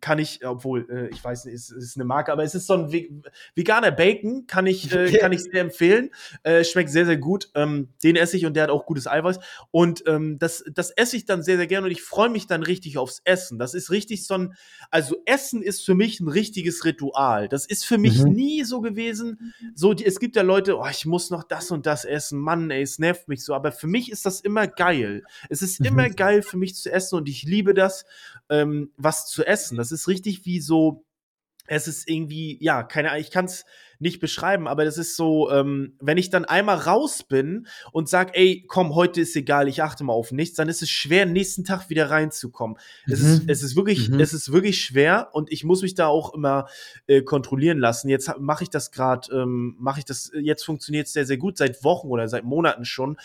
[0.00, 2.74] kann ich, obwohl, äh, ich weiß nicht, es ist eine Marke, aber es ist so
[2.74, 3.22] ein
[3.54, 6.10] veganer Bacon, kann ich, äh, kann ich sehr empfehlen.
[6.42, 7.50] Äh, schmeckt sehr, sehr gut.
[7.54, 9.38] Ähm, den esse ich und der hat auch gutes Eiweiß.
[9.70, 12.62] Und ähm, das, das esse ich dann sehr, sehr gerne und ich freue mich dann
[12.62, 13.58] richtig aufs Essen.
[13.58, 14.54] Das ist richtig so ein,
[14.90, 17.48] also Essen ist für mich ein richtiges Ritual.
[17.48, 18.32] Das ist für mich mhm.
[18.32, 19.54] nie so gewesen.
[19.74, 22.38] So, die, es gibt ja Leute, oh, ich muss noch das und das essen.
[22.38, 23.54] Mann, ey, es nervt mich so.
[23.54, 25.24] Aber für mich ist das immer geil.
[25.48, 25.86] Es ist mhm.
[25.86, 28.04] immer geil für mich zu essen und ich liebe das,
[28.50, 29.76] ähm, was zu essen.
[29.76, 31.04] Das ist richtig wie so,
[31.68, 33.64] es ist irgendwie, ja, keine Ahnung, ich kann es
[34.00, 38.36] nicht beschreiben, aber das ist so, ähm, wenn ich dann einmal raus bin und sag,
[38.36, 41.64] ey, komm, heute ist egal, ich achte mal auf nichts, dann ist es schwer, nächsten
[41.64, 42.76] Tag wieder reinzukommen.
[43.06, 43.12] Mhm.
[43.12, 44.20] Es, ist, es ist wirklich, mhm.
[44.20, 46.68] es ist wirklich schwer und ich muss mich da auch immer
[47.06, 48.08] äh, kontrollieren lassen.
[48.08, 51.58] Jetzt mache ich das gerade, ähm, mache ich das, jetzt funktioniert es sehr, sehr gut,
[51.58, 53.16] seit Wochen oder seit Monaten schon.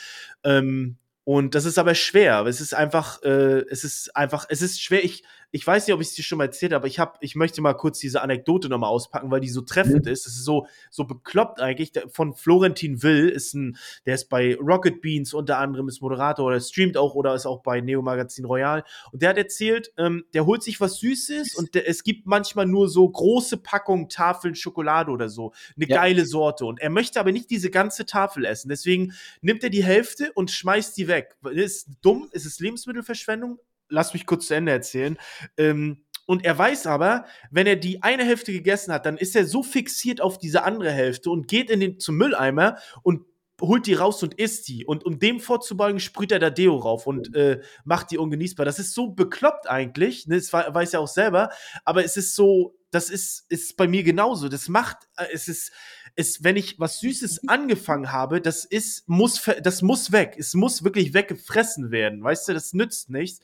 [0.44, 2.46] Ähm, und das ist aber schwer.
[2.46, 5.04] Es ist einfach, äh, es ist einfach, es ist schwer.
[5.04, 7.18] Ich, ich weiß nicht, ob ich es dir schon mal erzählt habe, aber ich habe,
[7.22, 10.12] ich möchte mal kurz diese Anekdote nochmal auspacken, weil die so treffend mhm.
[10.12, 10.28] ist.
[10.28, 11.94] Es ist so, so bekloppt eigentlich.
[12.10, 16.60] Von Florentin Will ist ein, der ist bei Rocket Beans unter anderem, ist Moderator oder
[16.60, 18.84] streamt auch oder ist auch bei Neo Magazin Royal.
[19.12, 22.66] Und der hat erzählt, ähm, der holt sich was Süßes und der, es gibt manchmal
[22.66, 25.54] nur so große Packungen Tafeln Schokolade oder so.
[25.78, 25.96] Eine ja.
[25.96, 26.66] geile Sorte.
[26.66, 28.70] Und er möchte aber nicht diese ganze Tafel essen.
[28.70, 31.36] Deswegen nimmt er die Hälfte und schmeißt die weg weg.
[31.54, 33.60] Ist dumm, ist es Lebensmittelverschwendung?
[33.94, 35.18] Lass mich kurz zu Ende erzählen.
[35.58, 39.46] Ähm, und er weiß aber, wenn er die eine Hälfte gegessen hat, dann ist er
[39.46, 43.26] so fixiert auf diese andere Hälfte und geht in den, zum Mülleimer und
[43.62, 44.86] holt die raus und isst die.
[44.86, 48.66] Und um dem vorzubeugen, sprüht er da Deo rauf und äh, macht die ungenießbar.
[48.66, 50.28] Das ist so bekloppt eigentlich.
[50.28, 50.36] Ne?
[50.36, 51.50] Das weiß er auch selber.
[51.86, 54.50] Aber es ist so, das ist, ist bei mir genauso.
[54.50, 55.72] Das macht, äh, es ist,
[56.16, 60.36] ist, wenn ich was Süßes angefangen habe, das ist, muss, das muss weg.
[60.38, 62.24] Es muss wirklich weggefressen werden.
[62.24, 63.40] Weißt du, das nützt nichts.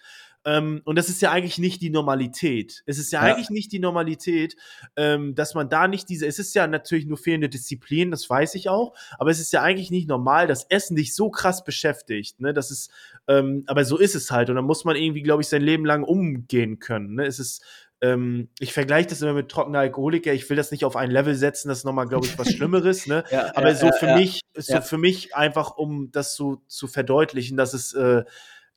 [0.49, 2.81] Ähm, und das ist ja eigentlich nicht die Normalität.
[2.87, 3.35] Es ist ja, ja.
[3.35, 4.55] eigentlich nicht die Normalität,
[4.95, 8.55] ähm, dass man da nicht diese, es ist ja natürlich nur fehlende Disziplin, das weiß
[8.55, 12.39] ich auch, aber es ist ja eigentlich nicht normal, dass Essen dich so krass beschäftigt.
[12.39, 12.51] Ne?
[12.53, 12.89] Das ist,
[13.27, 14.49] ähm, aber so ist es halt.
[14.49, 17.15] Und da muss man irgendwie, glaube ich, sein Leben lang umgehen können.
[17.15, 17.25] Ne?
[17.25, 17.63] Es ist
[18.01, 20.31] ähm, ich vergleiche das immer mit trockener Alkoholiker.
[20.31, 23.07] Ich will das nicht auf ein Level setzen, das ist nochmal, glaube ich, was Schlimmeres.
[23.07, 23.25] Ne?
[23.29, 26.87] ja, Aber ja, so für ja, mich, so für mich einfach, um das so zu
[26.87, 28.23] verdeutlichen, dass es äh,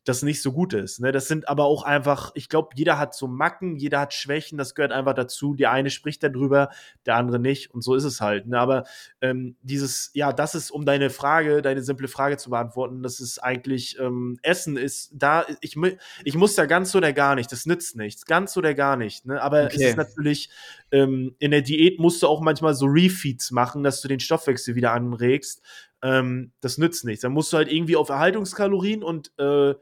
[0.04, 1.00] das nicht so gut ist.
[1.00, 1.12] Ne?
[1.12, 4.74] Das sind aber auch einfach, ich glaube, jeder hat so Macken, jeder hat Schwächen, das
[4.74, 5.54] gehört einfach dazu.
[5.54, 6.70] Die eine spricht darüber,
[7.06, 8.46] der andere nicht und so ist es halt.
[8.46, 8.58] Ne?
[8.58, 8.84] Aber
[9.20, 13.38] ähm, dieses, ja, das ist, um deine Frage, deine simple Frage zu beantworten, das ist
[13.38, 15.76] eigentlich, ähm, Essen ist da, ich,
[16.24, 19.24] ich muss da ganz oder gar nicht, das nützt nichts, ganz oder gar nicht.
[19.24, 19.40] Ne?
[19.40, 19.76] Aber okay.
[19.76, 20.50] es ist natürlich,
[20.90, 24.74] ähm, in der Diät musst du auch manchmal so Refeeds machen, dass du den Stoffwechsel
[24.74, 25.62] wieder anregst.
[26.02, 27.22] Ähm, das nützt nichts.
[27.22, 29.74] Dann musst du halt irgendwie auf Erhaltungskalorien und äh,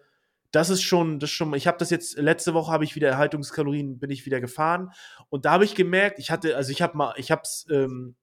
[0.53, 3.99] das ist schon, das schon, ich habe das jetzt, letzte Woche habe ich wieder Erhaltungskalorien,
[3.99, 4.91] bin ich wieder gefahren
[5.29, 8.17] und da habe ich gemerkt, ich hatte, also ich habe mal, ich habe es, ähm,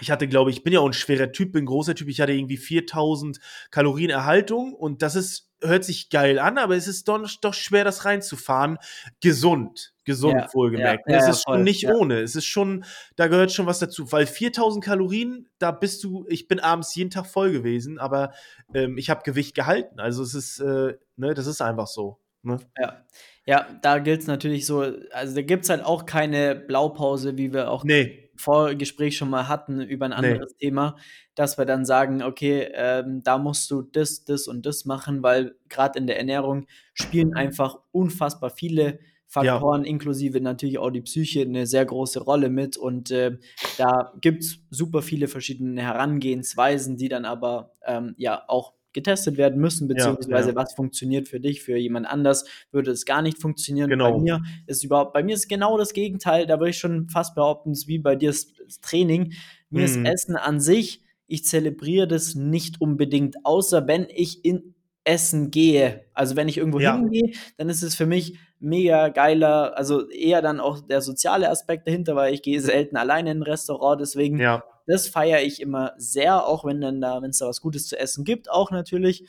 [0.00, 2.20] ich hatte, glaube ich, bin ja auch ein schwerer Typ, bin ein großer Typ, ich
[2.20, 3.38] hatte irgendwie 4000
[3.70, 7.84] Kalorien Erhaltung und das ist hört sich geil an, aber es ist doch, doch schwer,
[7.84, 8.78] das reinzufahren.
[9.20, 11.04] Gesund, gesund ja, wohlgemerkt.
[11.06, 12.20] Ja, ja, es ist schon nicht ohne.
[12.20, 12.84] Es ist schon,
[13.14, 17.10] da gehört schon was dazu, weil 4000 Kalorien, da bist du, ich bin abends jeden
[17.10, 18.32] Tag voll gewesen, aber
[18.74, 20.00] ähm, ich habe Gewicht gehalten.
[20.00, 22.18] Also es ist, äh, ne, das ist einfach so.
[22.42, 22.58] Ne?
[22.80, 23.04] Ja.
[23.46, 27.54] Ja, da gilt es natürlich so, also da gibt es halt auch keine Blaupause, wie
[27.54, 28.30] wir auch nee.
[28.36, 30.66] Vorgespräch schon mal hatten über ein anderes nee.
[30.66, 30.96] Thema,
[31.34, 35.54] dass wir dann sagen, okay, ähm, da musst du das, das und das machen, weil
[35.70, 38.98] gerade in der Ernährung spielen einfach unfassbar viele
[39.30, 39.90] Faktoren, ja.
[39.90, 42.78] inklusive natürlich auch die Psyche, eine sehr große Rolle mit.
[42.78, 43.36] Und äh,
[43.76, 49.60] da gibt es super viele verschiedene Herangehensweisen, die dann aber ähm, ja auch getestet werden
[49.60, 50.56] müssen, beziehungsweise ja, ja.
[50.56, 53.90] was funktioniert für dich, für jemand anders würde es gar nicht funktionieren.
[53.90, 54.12] Genau.
[54.12, 57.34] Bei mir ist überhaupt, bei mir ist genau das Gegenteil, da würde ich schon fast
[57.34, 59.34] behaupten, es ist wie bei dir das Training.
[59.68, 59.84] Mir mhm.
[59.84, 64.74] ist Essen an sich, ich zelebriere das nicht unbedingt, außer wenn ich in
[65.08, 66.04] Essen gehe.
[66.14, 66.96] Also wenn ich irgendwo ja.
[66.96, 71.86] hingehe, dann ist es für mich mega geiler, also eher dann auch der soziale Aspekt
[71.86, 74.62] dahinter, weil ich gehe selten alleine in ein Restaurant, deswegen ja.
[74.88, 77.98] Das feiere ich immer sehr, auch wenn dann da, wenn es da was Gutes zu
[77.98, 79.28] essen gibt, auch natürlich.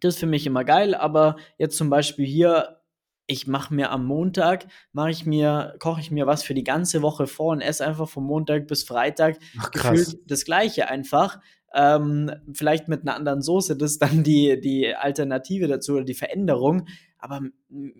[0.00, 2.82] Das ist für mich immer geil, aber jetzt zum Beispiel hier,
[3.26, 7.00] ich mache mir am Montag, mache ich mir, koche ich mir was für die ganze
[7.00, 11.40] Woche vor und esse einfach von Montag bis Freitag Ach, gefühlt das Gleiche einfach.
[11.74, 16.14] Ähm, vielleicht mit einer anderen Soße, das ist dann die, die Alternative dazu oder die
[16.14, 16.86] Veränderung
[17.18, 17.40] aber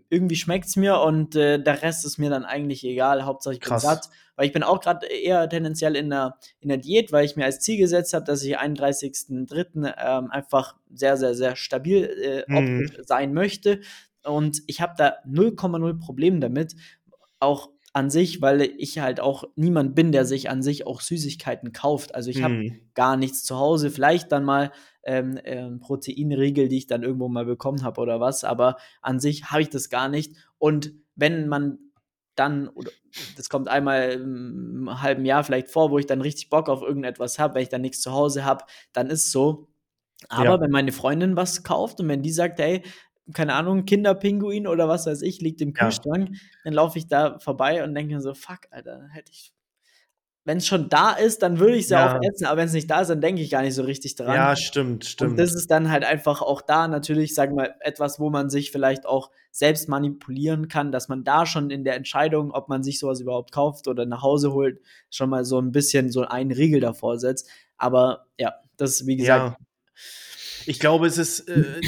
[0.09, 3.25] irgendwie schmeckt es mir und äh, der Rest ist mir dann eigentlich egal.
[3.25, 4.09] Hauptsache ich bin satt.
[4.37, 7.45] Weil ich bin auch gerade eher tendenziell in der, in der Diät, weil ich mir
[7.45, 9.95] als Ziel gesetzt habe, dass ich 31.03.
[9.99, 12.93] Ähm, einfach sehr, sehr, sehr stabil äh, mhm.
[13.05, 13.81] sein möchte.
[14.23, 16.77] Und ich habe da 0,0 Problem damit.
[17.41, 21.73] auch an sich, weil ich halt auch niemand bin, der sich an sich auch Süßigkeiten
[21.73, 22.15] kauft.
[22.15, 22.81] Also ich habe Mhm.
[22.95, 23.91] gar nichts zu Hause.
[23.91, 24.73] Vielleicht dann mal
[25.03, 29.47] ähm, ähm, Proteinriegel, die ich dann irgendwo mal bekommen habe oder was, aber an sich
[29.51, 30.37] habe ich das gar nicht.
[30.59, 31.79] Und wenn man
[32.35, 32.93] dann, oder
[33.35, 37.39] das kommt einmal im halben Jahr vielleicht vor, wo ich dann richtig Bock auf irgendetwas
[37.39, 39.69] habe, weil ich dann nichts zu Hause habe, dann ist so.
[40.29, 40.61] Aber Ja.
[40.61, 42.83] wenn meine Freundin was kauft und wenn die sagt, hey,
[43.35, 45.85] keine Ahnung, Kinderpinguin oder was weiß ich, liegt im Ja.
[45.85, 46.31] Kühlschrank,
[46.65, 49.53] dann laufe ich da vorbei und denke mir so, fuck, Alter, hätte ich.
[50.45, 52.17] Wenn es schon da ist, dann würde ich es ja Ja.
[52.17, 54.15] auch essen, aber wenn es nicht da ist, dann denke ich gar nicht so richtig
[54.15, 54.35] dran.
[54.35, 55.39] Ja, stimmt, Und stimmt.
[55.39, 58.71] das ist dann halt einfach auch da natürlich, sagen wir mal, etwas, wo man sich
[58.73, 62.99] vielleicht auch selbst manipulieren kann, dass man da schon in der Entscheidung, ob man sich
[62.99, 66.81] sowas überhaupt kauft oder nach Hause holt, schon mal so ein bisschen so einen Riegel
[66.81, 67.47] davor setzt.
[67.77, 69.51] Aber ja, das ist wie gesagt.
[69.61, 69.67] Ja.
[70.69, 71.81] Ich glaube, es ist äh,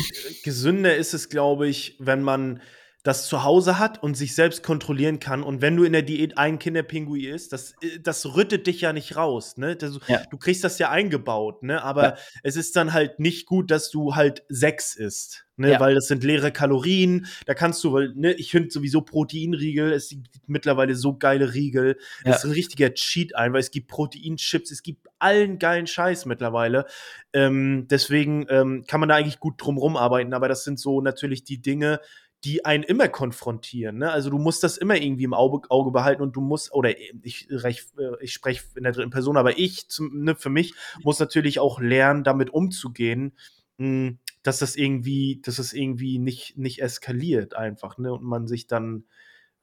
[0.43, 2.63] gesünder ist es, glaube ich, wenn man
[3.03, 5.43] das zu Hause hat und sich selbst kontrollieren kann.
[5.43, 8.93] Und wenn du in der Diät ein Kinderpinguin isst, das, äh, das rüttet dich ja
[8.93, 9.57] nicht raus.
[9.57, 9.77] Ne?
[9.77, 10.23] Das, Ja.
[10.31, 11.83] Du kriegst das ja eingebaut, ne?
[11.83, 12.17] aber Ja.
[12.43, 15.47] es ist dann halt nicht gut, dass du halt sechs isst.
[15.57, 15.73] Ne?
[15.73, 15.81] Ja.
[15.81, 17.27] Weil das sind leere Kalorien.
[17.47, 21.97] Da kannst du, weil, ne, ich finde sowieso Proteinriegel, es gibt mittlerweile so geile Riegel.
[22.25, 26.27] Das ist ein richtiger Cheat ein, weil es gibt Proteinchips, es gibt allen geilen Scheiß
[26.27, 26.87] mittlerweile.
[27.33, 31.45] Ähm, deswegen ähm, kann man da eigentlich gut drum rumarbeiten, aber das sind so natürlich
[31.45, 32.01] die Dinge,
[32.45, 33.99] die einen immer konfrontieren.
[33.99, 34.11] Ne?
[34.11, 37.49] Also du musst das immer irgendwie im Auge, Auge behalten und du musst, oder ich,
[37.51, 37.89] ich,
[38.21, 41.81] ich spreche in der dritten Person, aber ich, zum, ne, für mich, muss natürlich auch
[41.81, 43.33] lernen, damit umzugehen,
[43.77, 48.13] mh, dass das irgendwie, dass das irgendwie nicht, nicht eskaliert einfach, ne?
[48.13, 49.05] Und man sich dann,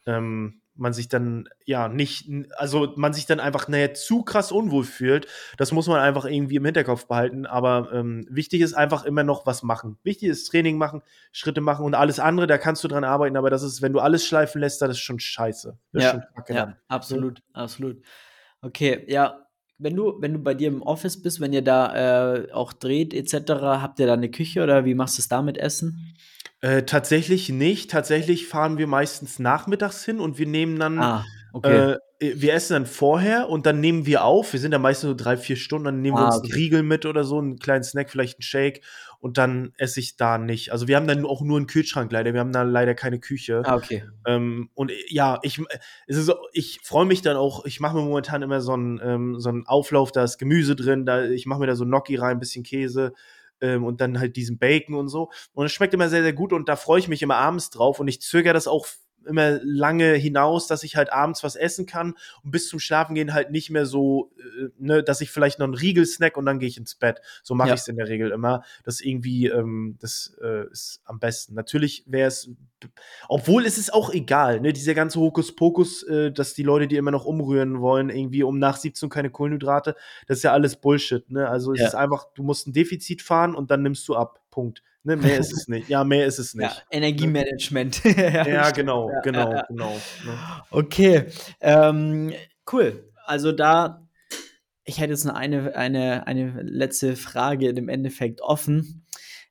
[0.05, 4.84] ähm, man sich dann ja nicht, also man sich dann einfach naja, zu krass unwohl
[4.84, 5.28] fühlt.
[5.57, 7.45] Das muss man einfach irgendwie im Hinterkopf behalten.
[7.45, 9.97] Aber ähm, wichtig ist einfach immer noch was machen.
[10.03, 11.01] Wichtig ist Training machen,
[11.32, 13.38] Schritte machen und alles andere, da kannst du dran arbeiten.
[13.38, 15.78] Aber das ist, wenn du alles schleifen lässt, das ist schon scheiße.
[15.91, 18.01] Das ist Ja, schon ja, absolut, absolut.
[18.61, 19.47] Okay, ja,
[19.80, 23.13] wenn du, wenn du bei dir im Office bist, wenn ihr da äh, auch dreht
[23.13, 26.15] etc., habt ihr da eine Küche oder wie machst du es da mit Essen?
[26.62, 27.91] Äh, tatsächlich nicht.
[27.91, 31.91] Tatsächlich fahren wir meistens nachmittags hin und wir nehmen dann, Ah, okay.
[31.93, 34.53] äh, wir essen dann vorher und dann nehmen wir auf.
[34.53, 36.47] Wir sind da meistens so drei, vier Stunden, dann nehmen wir Ah, uns okay.
[36.47, 38.82] einen Riegel mit oder so, einen kleinen Snack, vielleicht einen Shake
[39.20, 40.72] und dann esse ich da nicht.
[40.72, 42.34] Also wir haben dann auch nur einen Kühlschrank leider.
[42.34, 43.62] Wir haben da leider keine Küche.
[43.64, 44.03] Ah, okay.
[44.26, 45.62] Ähm, und äh, ja, ich,
[46.08, 49.39] es ist, ich freue mich dann auch, ich mache mir momentan immer so einen, ähm,
[49.39, 52.38] so einen Auflauf, da ist Gemüse drin, da, ich mache mir da so Gnocchi rein,
[52.38, 53.14] ein bisschen Käse
[53.62, 55.32] ähm, und dann halt diesen Bacon und so.
[55.53, 57.99] Und es schmeckt immer sehr, sehr gut und da freue ich mich immer abends drauf
[57.99, 58.88] und ich zögere das auch
[59.28, 63.51] immer lange hinaus, dass ich halt abends was essen kann und bis zum Schlafengehen halt
[63.51, 66.67] nicht mehr so, äh, ne, dass ich vielleicht noch einen Riegel snack und dann gehe
[66.69, 67.19] ich ins Bett.
[67.43, 67.73] So mache Ja.
[67.75, 68.63] ich es in der Regel immer.
[68.84, 71.53] Das irgendwie, ähm, das äh, ist am besten.
[71.53, 72.49] Natürlich wäre es,
[73.28, 77.11] obwohl es ist auch egal, ne, dieser ganze Hokuspokus, äh, dass die Leute, die immer
[77.11, 79.95] noch umrühren wollen, irgendwie um nach 17 keine Kohlenhydrate,
[80.28, 81.47] das ist ja alles Bullshit, ne?
[81.49, 81.88] Also es Ja.
[81.88, 84.39] ist einfach, du musst ein Defizit fahren und dann nimmst du ab.
[84.51, 84.82] Punkt.
[85.08, 85.88] Ne, mehr ist es nicht.
[85.88, 86.86] Ja, mehr ist es Ja, nicht.
[86.91, 88.01] Energiemanagement.
[88.18, 89.66] Ja, genau, Ja, genau, ja, ja.
[89.70, 89.93] genau.
[90.26, 90.38] Ne?
[90.70, 91.28] Okay,
[91.62, 92.34] ähm,
[92.74, 93.10] cool.
[93.26, 94.05] Also da,
[94.84, 99.05] ich hätte jetzt noch eine, eine, eine letzte Frage im Endeffekt offen.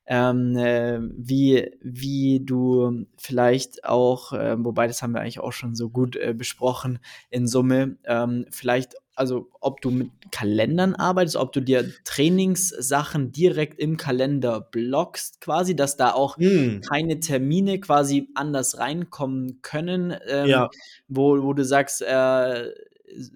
[0.09, 5.75] Ähm, äh, wie, wie du vielleicht auch, äh, wobei das haben wir eigentlich auch schon
[5.75, 6.99] so gut äh, besprochen
[7.29, 13.79] in Summe, ähm, vielleicht, also ob du mit Kalendern arbeitest, ob du dir Trainingssachen direkt
[13.79, 16.81] im Kalender blockst, quasi, dass da auch Hm.
[16.89, 20.69] keine Termine quasi anders reinkommen können, ähm, Ja.
[21.09, 22.71] wo, wo du sagst, äh,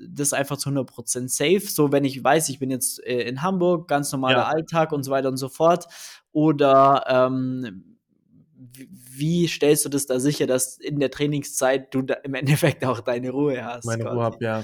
[0.10, 1.62] das ist einfach zu 100% safe.
[1.62, 4.48] So, wenn ich weiß, ich bin jetzt äh, in Hamburg, ganz normaler Ja.
[4.50, 5.86] Alltag und so weiter und so fort.
[6.32, 7.98] Oder ähm,
[9.14, 13.02] wie, stellst du das da sicher, dass in der Trainingszeit du da im Endeffekt auch
[13.02, 13.86] deine Ruhe hast?
[13.86, 14.16] Meine quasi?
[14.16, 14.64] Ruhe habe, ja.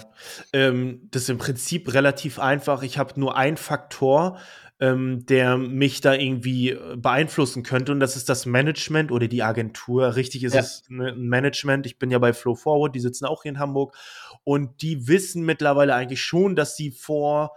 [0.53, 2.84] Ähm, das ist im Prinzip relativ einfach.
[2.84, 4.39] Ich habe nur einen Faktor,
[4.80, 9.43] ähm, der mich da irgendwie äh, beeinflussen könnte, und das ist das Management oder die
[9.43, 10.15] Agentur.
[10.15, 10.61] Richtig ist Ja.
[10.61, 11.86] es ne, ein Management.
[11.86, 13.95] Ich bin ja bei Flow Forward, die sitzen auch hier in Hamburg
[14.43, 17.51] und die wissen mittlerweile eigentlich schon, dass sie vor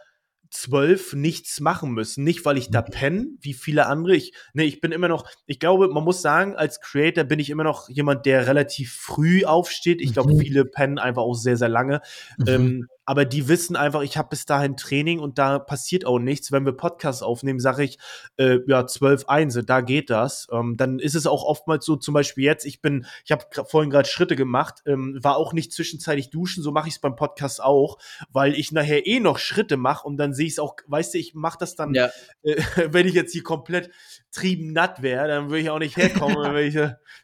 [0.51, 2.25] zwölf nichts machen müssen.
[2.25, 4.17] Nicht, weil ich da penne, wie viele andere.
[4.17, 7.51] Ich, ne, ich bin immer noch, ich glaube, man muss sagen, als Creator bin ich
[7.51, 10.01] immer noch jemand, der relativ früh aufsteht.
[10.01, 10.41] Ich glaube, Mhm.
[10.41, 12.01] viele pennen einfach auch sehr, sehr lange.
[12.39, 12.47] Mhm.
[12.49, 16.53] Ähm, aber die wissen einfach, ich habe bis dahin Training und da passiert auch nichts.
[16.53, 17.99] Wenn wir Podcasts aufnehmen, sage ich,
[18.37, 20.47] äh, ja, 12 Einse, da geht das.
[20.53, 23.91] Ähm, dann ist es auch oftmals so, zum Beispiel jetzt, ich bin, ich habe vorhin
[23.91, 27.61] gerade Schritte gemacht, ähm, war auch nicht zwischenzeitig duschen, so mache ich es beim Podcast
[27.61, 27.99] auch,
[28.31, 31.19] weil ich nachher eh noch Schritte mache und dann sehe ich es auch, weißt du,
[31.19, 32.11] ich mache das dann, ja.
[32.45, 33.91] äh, wenn ich jetzt hier komplett
[34.31, 36.77] triebennatt wäre, dann würde ich auch nicht herkommen, wenn ich,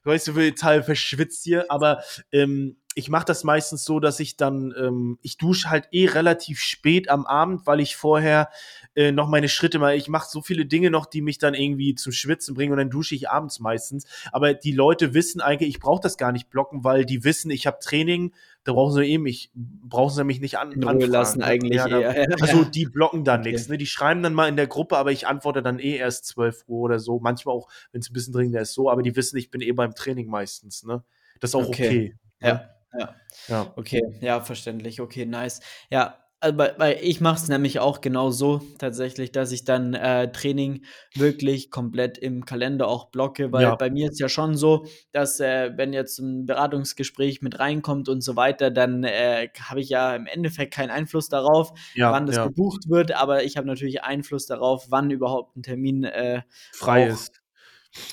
[0.02, 4.74] weißt du, total verschwitzt hier, aber ähm, ich mache das meistens so, dass ich dann,
[4.76, 8.48] ähm, ich dusche halt eh relativ spät am Abend, weil ich vorher
[8.94, 11.94] äh, noch meine Schritte mal, ich mache so viele Dinge noch, die mich dann irgendwie
[11.94, 14.06] zum Schwitzen bringen und dann dusche ich abends meistens.
[14.32, 17.66] Aber die Leute wissen eigentlich, ich brauche das gar nicht blocken, weil die wissen, ich
[17.66, 18.32] habe Training,
[18.64, 21.86] da brauchen sie eben, ich brauchen sie mich nicht an, in Ruhe lassen eigentlich ja,
[21.88, 22.26] eher.
[22.40, 23.52] Also die blocken dann okay.
[23.52, 23.76] nichts, ne?
[23.76, 26.80] Die schreiben dann mal in der Gruppe, aber ich antworte dann eh erst 12 Uhr
[26.80, 27.20] oder so.
[27.20, 29.72] Manchmal auch, wenn es ein bisschen dringender ist, so, aber die wissen, ich bin eh
[29.72, 31.04] beim Training meistens, ne?
[31.40, 31.88] Das ist auch okay.
[31.88, 32.54] okay ja.
[32.54, 32.75] Ne?
[32.98, 33.14] Ja.
[33.48, 33.72] Ja.
[33.76, 35.00] Okay, ja, verständlich.
[35.00, 35.60] Okay, nice.
[35.90, 40.30] Ja, also, weil ich mache es nämlich auch genau so tatsächlich, dass ich dann äh,
[40.30, 40.84] Training
[41.14, 43.74] wirklich komplett im Kalender auch blocke, weil ja.
[43.74, 48.20] bei mir ist ja schon so, dass äh, wenn jetzt ein Beratungsgespräch mit reinkommt und
[48.20, 52.36] so weiter, dann äh, habe ich ja im Endeffekt keinen Einfluss darauf, ja, wann das
[52.36, 52.46] ja.
[52.46, 56.42] gebucht wird, aber ich habe natürlich Einfluss darauf, wann überhaupt ein Termin äh,
[56.72, 57.40] frei ist.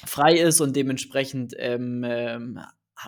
[0.06, 2.62] Frei ist und dementsprechend ähm, ähm,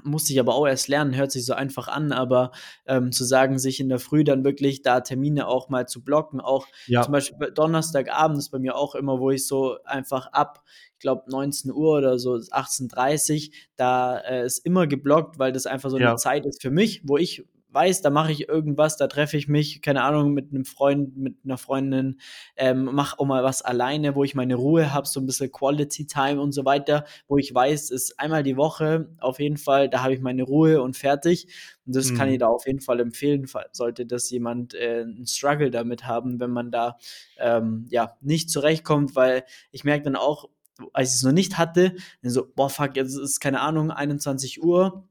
[0.04, 2.52] musste ich aber auch erst lernen, hört sich so einfach an, aber
[2.86, 6.40] ähm, zu sagen, sich in der Früh dann wirklich da Termine auch mal zu blocken,
[6.40, 7.02] auch ja.
[7.02, 11.24] zum Beispiel Donnerstagabend ist bei mir auch immer, wo ich so einfach ab, ich glaube
[11.30, 16.10] 19 Uhr oder so 18.30 da äh, ist immer geblockt, weil das einfach so ja.
[16.10, 17.46] eine Zeit ist für mich, wo ich
[17.76, 21.36] weiß, da mache ich irgendwas, da treffe ich mich, keine Ahnung, mit einem Freund, mit
[21.44, 22.20] einer Freundin,
[22.56, 26.08] ähm, mache auch mal was alleine, wo ich meine Ruhe habe, so ein bisschen Quality
[26.08, 30.02] Time und so weiter, wo ich weiß, ist einmal die Woche auf jeden Fall, da
[30.02, 31.48] habe ich meine Ruhe und fertig.
[31.86, 32.18] Und das mhm.
[32.18, 32.40] kann ich mhm.
[32.40, 36.72] da auf jeden Fall empfehlen, sollte das jemand äh, einen Struggle damit haben, wenn man
[36.72, 36.98] da
[37.38, 40.50] ähm, ja nicht zurechtkommt, weil ich merke dann auch,
[40.94, 45.08] als ich es noch nicht hatte, so, boah, fuck, jetzt ist keine Ahnung, 21 Uhr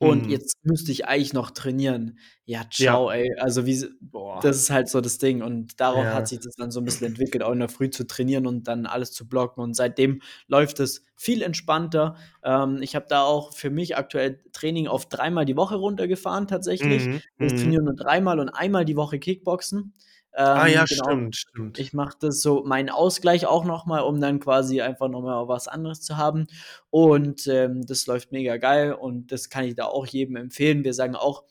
[0.00, 0.30] und mhm.
[0.30, 2.18] jetzt müsste ich eigentlich noch trainieren.
[2.44, 3.16] Ja, ciao, ja.
[3.16, 3.34] ey.
[3.38, 4.38] Also wie, boah.
[4.40, 5.42] das ist halt so das Ding.
[5.42, 6.14] Und darauf ja.
[6.14, 8.68] hat sich das dann so ein bisschen entwickelt, auch in der Früh zu trainieren und
[8.68, 9.60] dann alles zu blocken.
[9.60, 12.16] Und seitdem läuft es viel entspannter.
[12.44, 17.06] Ähm, ich habe da auch für mich aktuell Training auf dreimal die Woche runtergefahren tatsächlich.
[17.06, 17.20] Mhm.
[17.40, 17.56] Ich mhm.
[17.56, 19.94] trainiere nur dreimal und einmal die Woche Kickboxen.
[20.38, 21.04] Ähm, ah ja, genau.
[21.04, 21.78] stimmt, stimmt.
[21.80, 26.00] Ich mache das so, meinen Ausgleich auch nochmal, um dann quasi einfach nochmal was anderes
[26.00, 26.46] zu haben.
[26.90, 30.84] Und ähm, das läuft mega geil und das kann ich da auch jedem empfehlen.
[30.84, 31.42] Wir sagen auch,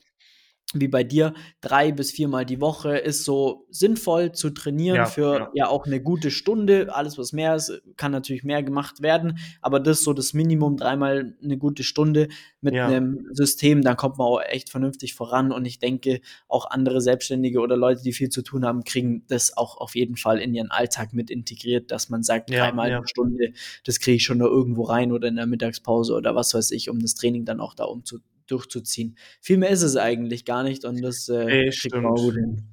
[0.74, 5.40] wie bei dir, drei bis viermal die Woche ist so sinnvoll zu trainieren ja, für
[5.40, 5.52] ja.
[5.54, 5.68] ja.
[5.70, 6.94] auch eine gute Stunde.
[6.94, 10.76] Alles, was mehr ist, kann natürlich mehr gemacht werden, aber das ist so das Minimum,
[10.76, 12.28] dreimal eine gute Stunde
[12.60, 12.88] mit ja.
[12.88, 17.62] einem System, dann kommt man auch echt vernünftig voran und ich denke, auch andere Selbstständige
[17.62, 20.72] oder Leute, die viel zu tun haben, kriegen das auch auf jeden Fall in ihren
[20.72, 23.54] Alltag mit integriert, dass man sagt, dreimal eine Stunde,
[23.86, 26.90] das kriege ich schon nur irgendwo rein oder in der Mittagspause oder was weiß ich,
[26.90, 29.18] um das Training dann auch da umzusetzen durchzuziehen.
[29.42, 32.64] Viel mehr ist es eigentlich gar nicht und das äh, kriegt man gut hin.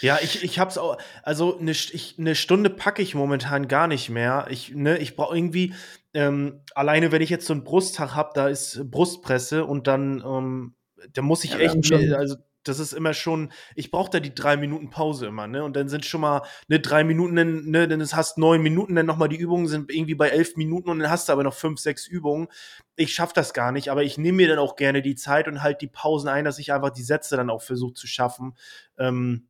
[0.00, 4.08] Ja, ich, ich hab's auch, also eine, ich, eine Stunde packe ich momentan gar nicht
[4.08, 4.46] mehr.
[4.50, 5.74] Ich, ne, ich brauche irgendwie,
[6.14, 10.74] ähm, alleine wenn ich jetzt so einen Brusttag habe, da ist Brustpresse und dann, ähm,
[11.12, 14.56] da muss ich ja, echt, also das ist immer schon, ich brauche da die drei
[14.56, 15.64] Minuten Pause immer, ne?
[15.64, 17.34] Und dann sind schon mal ne drei Minuten,
[17.70, 20.98] ne, dann hast neun Minuten, dann nochmal die Übungen sind irgendwie bei elf Minuten und
[20.98, 22.48] dann hast du aber noch fünf, sechs Übungen.
[22.96, 25.62] Ich schaff das gar nicht, aber ich nehme mir dann auch gerne die Zeit und
[25.62, 28.56] halt die Pausen ein, dass ich einfach die Sätze dann auch versuche zu schaffen.
[28.98, 29.48] Ähm,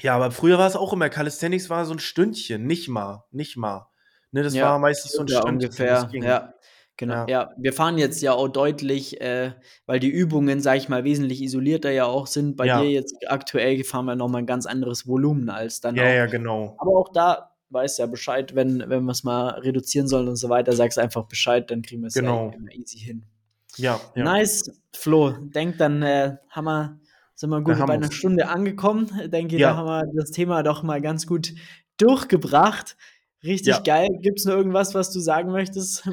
[0.00, 3.56] ja, aber früher war es auch immer, Calisthenics war so ein Stündchen, nicht mal, nicht
[3.56, 3.88] mal.
[4.32, 5.54] Ne, das ja, war meistens so ein Stündchen.
[5.54, 6.54] Ungefähr, ja.
[7.00, 7.50] Genau, ja.
[7.56, 9.52] Wir fahren jetzt ja auch deutlich, äh,
[9.86, 12.58] weil die Übungen, sag ich mal, wesentlich isolierter ja auch sind.
[12.58, 12.82] Bei ja.
[12.82, 16.08] dir jetzt aktuell fahren wir nochmal ein ganz anderes Volumen als dann Ja, auch.
[16.08, 16.76] ja, genau.
[16.76, 20.50] Aber auch da weiß ja Bescheid, wenn, wenn wir es mal reduzieren sollen und so
[20.50, 22.50] weiter, sagst einfach Bescheid, dann kriegen wir es genau.
[22.50, 23.24] ja immer easy hin.
[23.76, 24.22] Ja, ja.
[24.22, 25.30] Nice, Flo.
[25.30, 27.00] Denk, dann äh, haben wir,
[27.34, 29.10] sind wir gut bei einer Stunde angekommen.
[29.32, 29.70] Denke, ja.
[29.70, 31.54] da haben wir das Thema doch mal ganz gut
[31.96, 32.98] durchgebracht.
[33.42, 33.80] Richtig ja.
[33.80, 34.08] geil.
[34.20, 36.06] Gibt es noch irgendwas, was du sagen möchtest?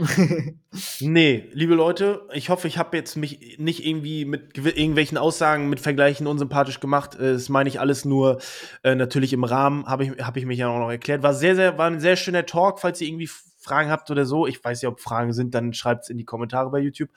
[1.02, 5.82] nee, liebe Leute, ich hoffe, ich habe jetzt mich nicht irgendwie mit irgendwelchen Aussagen, mit
[5.82, 7.16] Vergleichen unsympathisch gemacht.
[7.16, 8.40] Äh, das meine ich alles nur
[8.84, 11.22] äh, natürlich im Rahmen, habe ich, hab ich mich ja auch noch erklärt.
[11.22, 13.30] War sehr, sehr, war ein sehr schöner Talk, falls ihr irgendwie
[13.68, 16.26] Fragen habt oder so, ich weiß ja, ob Fragen sind, dann schreibt es in die
[16.26, 17.10] Kommentare bei YouTube.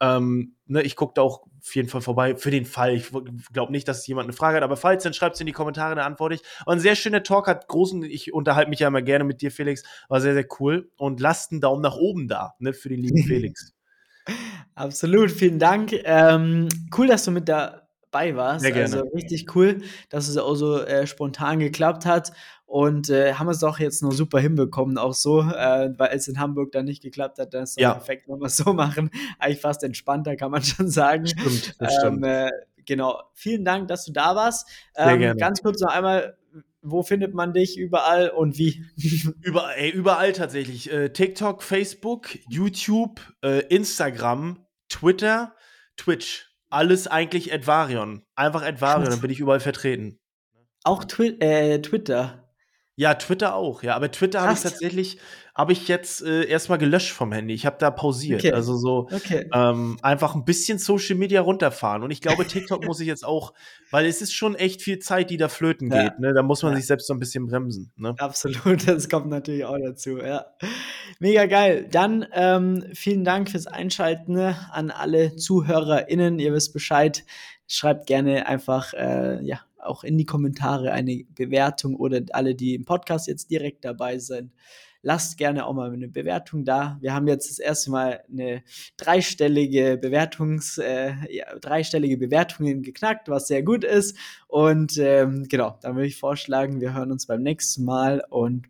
[0.00, 2.94] Ähm, ne, ich gucke da auch auf jeden Fall vorbei für den Fall.
[2.94, 3.10] Ich
[3.52, 5.94] glaube nicht, dass jemand eine Frage hat, aber falls, dann schreibt es in die Kommentare,
[5.94, 6.42] dann antworte ich.
[6.66, 9.50] Und ein sehr schöner Talk hat großen, ich unterhalte mich ja immer gerne mit dir,
[9.50, 10.90] Felix, war sehr, sehr cool.
[10.96, 13.74] Und lasst einen Daumen nach oben da, ne, für den lieben Felix.
[14.74, 15.92] Absolut, vielen Dank.
[16.04, 17.48] Ähm, cool, dass du mit
[18.10, 18.62] dabei warst.
[18.62, 18.94] Sehr gerne.
[18.94, 22.32] Also richtig cool, dass es auch so äh, spontan geklappt hat.
[22.66, 26.38] Und äh, haben es doch jetzt nur super hinbekommen, auch so, äh, weil es in
[26.38, 27.94] Hamburg dann nicht geklappt hat, dann ist es ja.
[27.94, 29.10] perfekt, wenn wir es so machen.
[29.38, 31.26] Eigentlich fast entspannter, kann man schon sagen.
[31.26, 32.24] Stimmt, das ähm, stimmt.
[32.26, 32.50] Äh,
[32.84, 34.68] genau, vielen Dank, dass du da warst.
[34.94, 35.40] Sehr ähm, gerne.
[35.40, 36.36] Ganz kurz noch einmal,
[36.82, 38.84] wo findet man dich überall und wie?
[39.40, 40.92] überall, ey, überall tatsächlich.
[40.92, 45.54] Äh, TikTok, Facebook, YouTube, äh, Instagram, Twitter,
[45.96, 46.47] Twitch.
[46.70, 48.22] Alles eigentlich Advarion.
[48.34, 50.18] Einfach Advarion, dann bin ich überall vertreten.
[50.84, 52.47] Auch Twi äh, Twitter.
[52.98, 53.94] Ja, Twitter auch, ja.
[53.94, 55.18] Aber Twitter habe ich tatsächlich,
[55.54, 57.54] habe ich jetzt äh, erstmal gelöscht vom Handy.
[57.54, 58.40] Ich habe da pausiert.
[58.40, 58.52] Okay.
[58.52, 59.48] Also so okay.
[59.54, 62.02] ähm, einfach ein bisschen Social Media runterfahren.
[62.02, 63.54] Und ich glaube, TikTok muss ich jetzt auch,
[63.92, 66.02] weil es ist schon echt viel Zeit, die da flöten ja.
[66.08, 66.18] geht.
[66.18, 66.34] Ne?
[66.34, 66.78] Da muss man ja.
[66.78, 67.92] sich selbst so ein bisschen bremsen.
[67.94, 68.16] Ne?
[68.18, 68.56] Absolut,
[68.88, 70.46] das kommt natürlich auch dazu, ja.
[71.20, 71.86] Mega geil.
[71.88, 76.40] Dann ähm, vielen Dank fürs Einschalten ne, an alle ZuhörerInnen.
[76.40, 77.24] Ihr wisst Bescheid.
[77.68, 82.84] Schreibt gerne einfach, äh, ja, auch in die Kommentare eine Bewertung oder alle, die im
[82.84, 84.52] Podcast jetzt direkt dabei sind.
[85.02, 86.98] Lasst gerne auch mal eine Bewertung da.
[87.00, 88.64] Wir haben jetzt das erste Mal eine
[88.96, 94.16] dreistellige Bewertungs, äh, ja, dreistellige Bewertungen geknackt, was sehr gut ist.
[94.48, 98.66] Und ähm, genau, dann würde ich vorschlagen, wir hören uns beim nächsten Mal und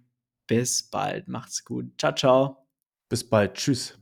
[0.46, 1.28] bis bald.
[1.28, 1.86] Macht's gut.
[1.98, 2.66] Ciao, ciao.
[3.08, 3.54] Bis bald.
[3.54, 3.98] Tschüss.